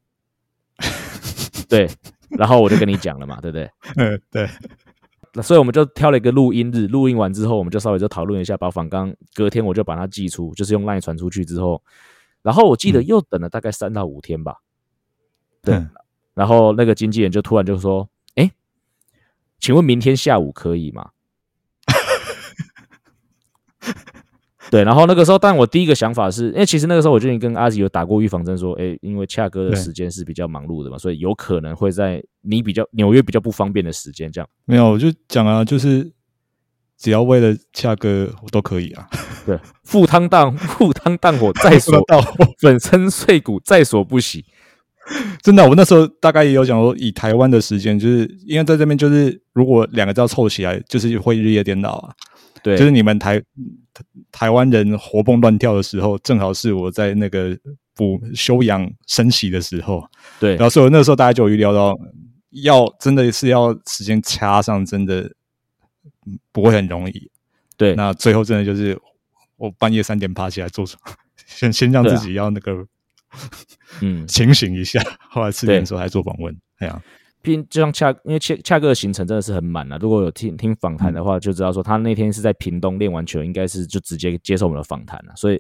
[1.69, 1.89] 对。
[2.31, 3.69] 然后我就跟你讲了嘛，对不对？
[3.97, 4.49] 嗯，对。
[5.33, 11.83] 那所以我们就挑了一个录音日，录音完之后，我们就稍微就讨论一下，把访纲隔天我就把它寄出，就是用 LINE 传出去之后，
[12.43, 14.59] 然后我记得又等了大概三到五天吧。
[15.63, 15.85] 对。
[16.35, 18.51] 然后那个经纪人就突然就说：“哎，
[19.59, 21.11] 请问明天下午可以吗？”
[24.71, 34.49] 对，然后那个时候，但我第一个想法是，因为其实那个时候我就已经跟阿吉有打过预防针，说，哎，因为恰哥的时间是比较忙碌的嘛，所以有可能会在你比较纽约比较不方便的时间这样。
[34.65, 36.09] 没有，我就讲啊，就是
[36.97, 39.09] 只要为了恰哥，我都可以啊。
[39.45, 42.01] 对，赴汤蹈 赴汤蹈火在所
[42.61, 44.45] 粉身碎骨在所不惜。
[45.43, 52.15] 真的，我那时候大概也有讲说，以台湾的时间，就是因为在这边，就是如果两个要凑起来，就是会日夜颠倒啊。
[52.63, 53.43] 对，就是你们台
[54.31, 57.57] 台湾人活蹦乱跳的时候，正好是我在那个
[57.95, 60.05] 补休养生息的时候。
[60.39, 61.99] 对，然后所以那时候大家就预料到，
[62.63, 65.33] 要真的是要时间掐上，真的
[66.53, 67.31] 不会很容易。
[67.79, 68.99] 对，那最后真的就是
[69.57, 70.85] 我半夜三点爬起来做，
[71.47, 72.87] 先先让自己要那个
[74.03, 75.01] 嗯清醒一下，
[75.31, 77.03] 后来四点的时候还做访问，哎呀。
[77.43, 79.97] 拼就像恰，因为恰恰哥的行程真的是很满啊。
[79.99, 85.33] 如果有听听访谈的话，就知道说他那天是在屏东练完球，应该是就直接接受我们的访谈了。
[85.35, 85.59] 所以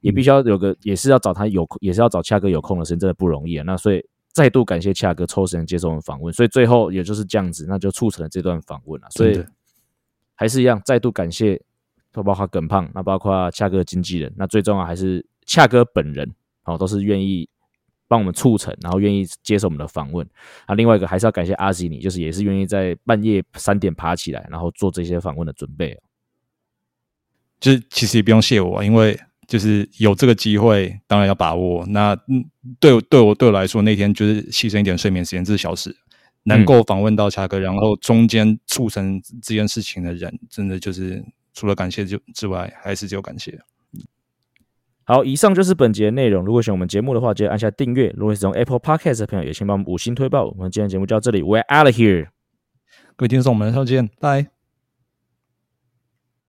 [0.00, 3.62] 也必须要有个，也是要找他有，也是要找恰哥有空的时间，真的不容易啊。
[3.64, 6.34] 那所以再度感谢恰哥抽时间接受我们访问。
[6.34, 9.06] 所以最后也就是这样子，那就促成了这段访问了。
[9.10, 9.40] 所以
[10.34, 11.62] 还是一样，再度感谢，
[12.10, 16.28] 包括耿胖，那包括恰哥经纪人，那最重要还是恰哥本人，
[16.64, 17.48] 哦，都是愿意。
[18.06, 20.24] 帮我们促成，然后愿意接受我们的访问
[20.66, 20.74] 啊。
[20.74, 25.98] 另外一个还是要感谢阿吉，尼就是也是愿意在半夜三点爬起来，然后做这些访问的准备。
[27.58, 31.84] 就是其实也不用谢我，因为就是有这个机会，当然要把握。
[31.86, 32.44] 那嗯，
[32.78, 35.96] 对对我对我来说，那天就是牺牲一点睡眠时间，这是小事。
[36.42, 43.58] 能够访问到恰哥，然后中间促成这件事情的人，真的就是除了感谢就之外，还是只有感谢。
[45.06, 46.44] 好，以上就是本节的内容。
[46.44, 48.12] 如果喜欢我们节目的话，记得按下订阅。
[48.16, 50.46] 如果是用 Apple Podcast 的朋友，也请帮我们五星推爆。
[50.46, 52.28] 我们今天节目就到这里，We're out of here。
[53.16, 54.53] 各位听众，我们下次见，拜。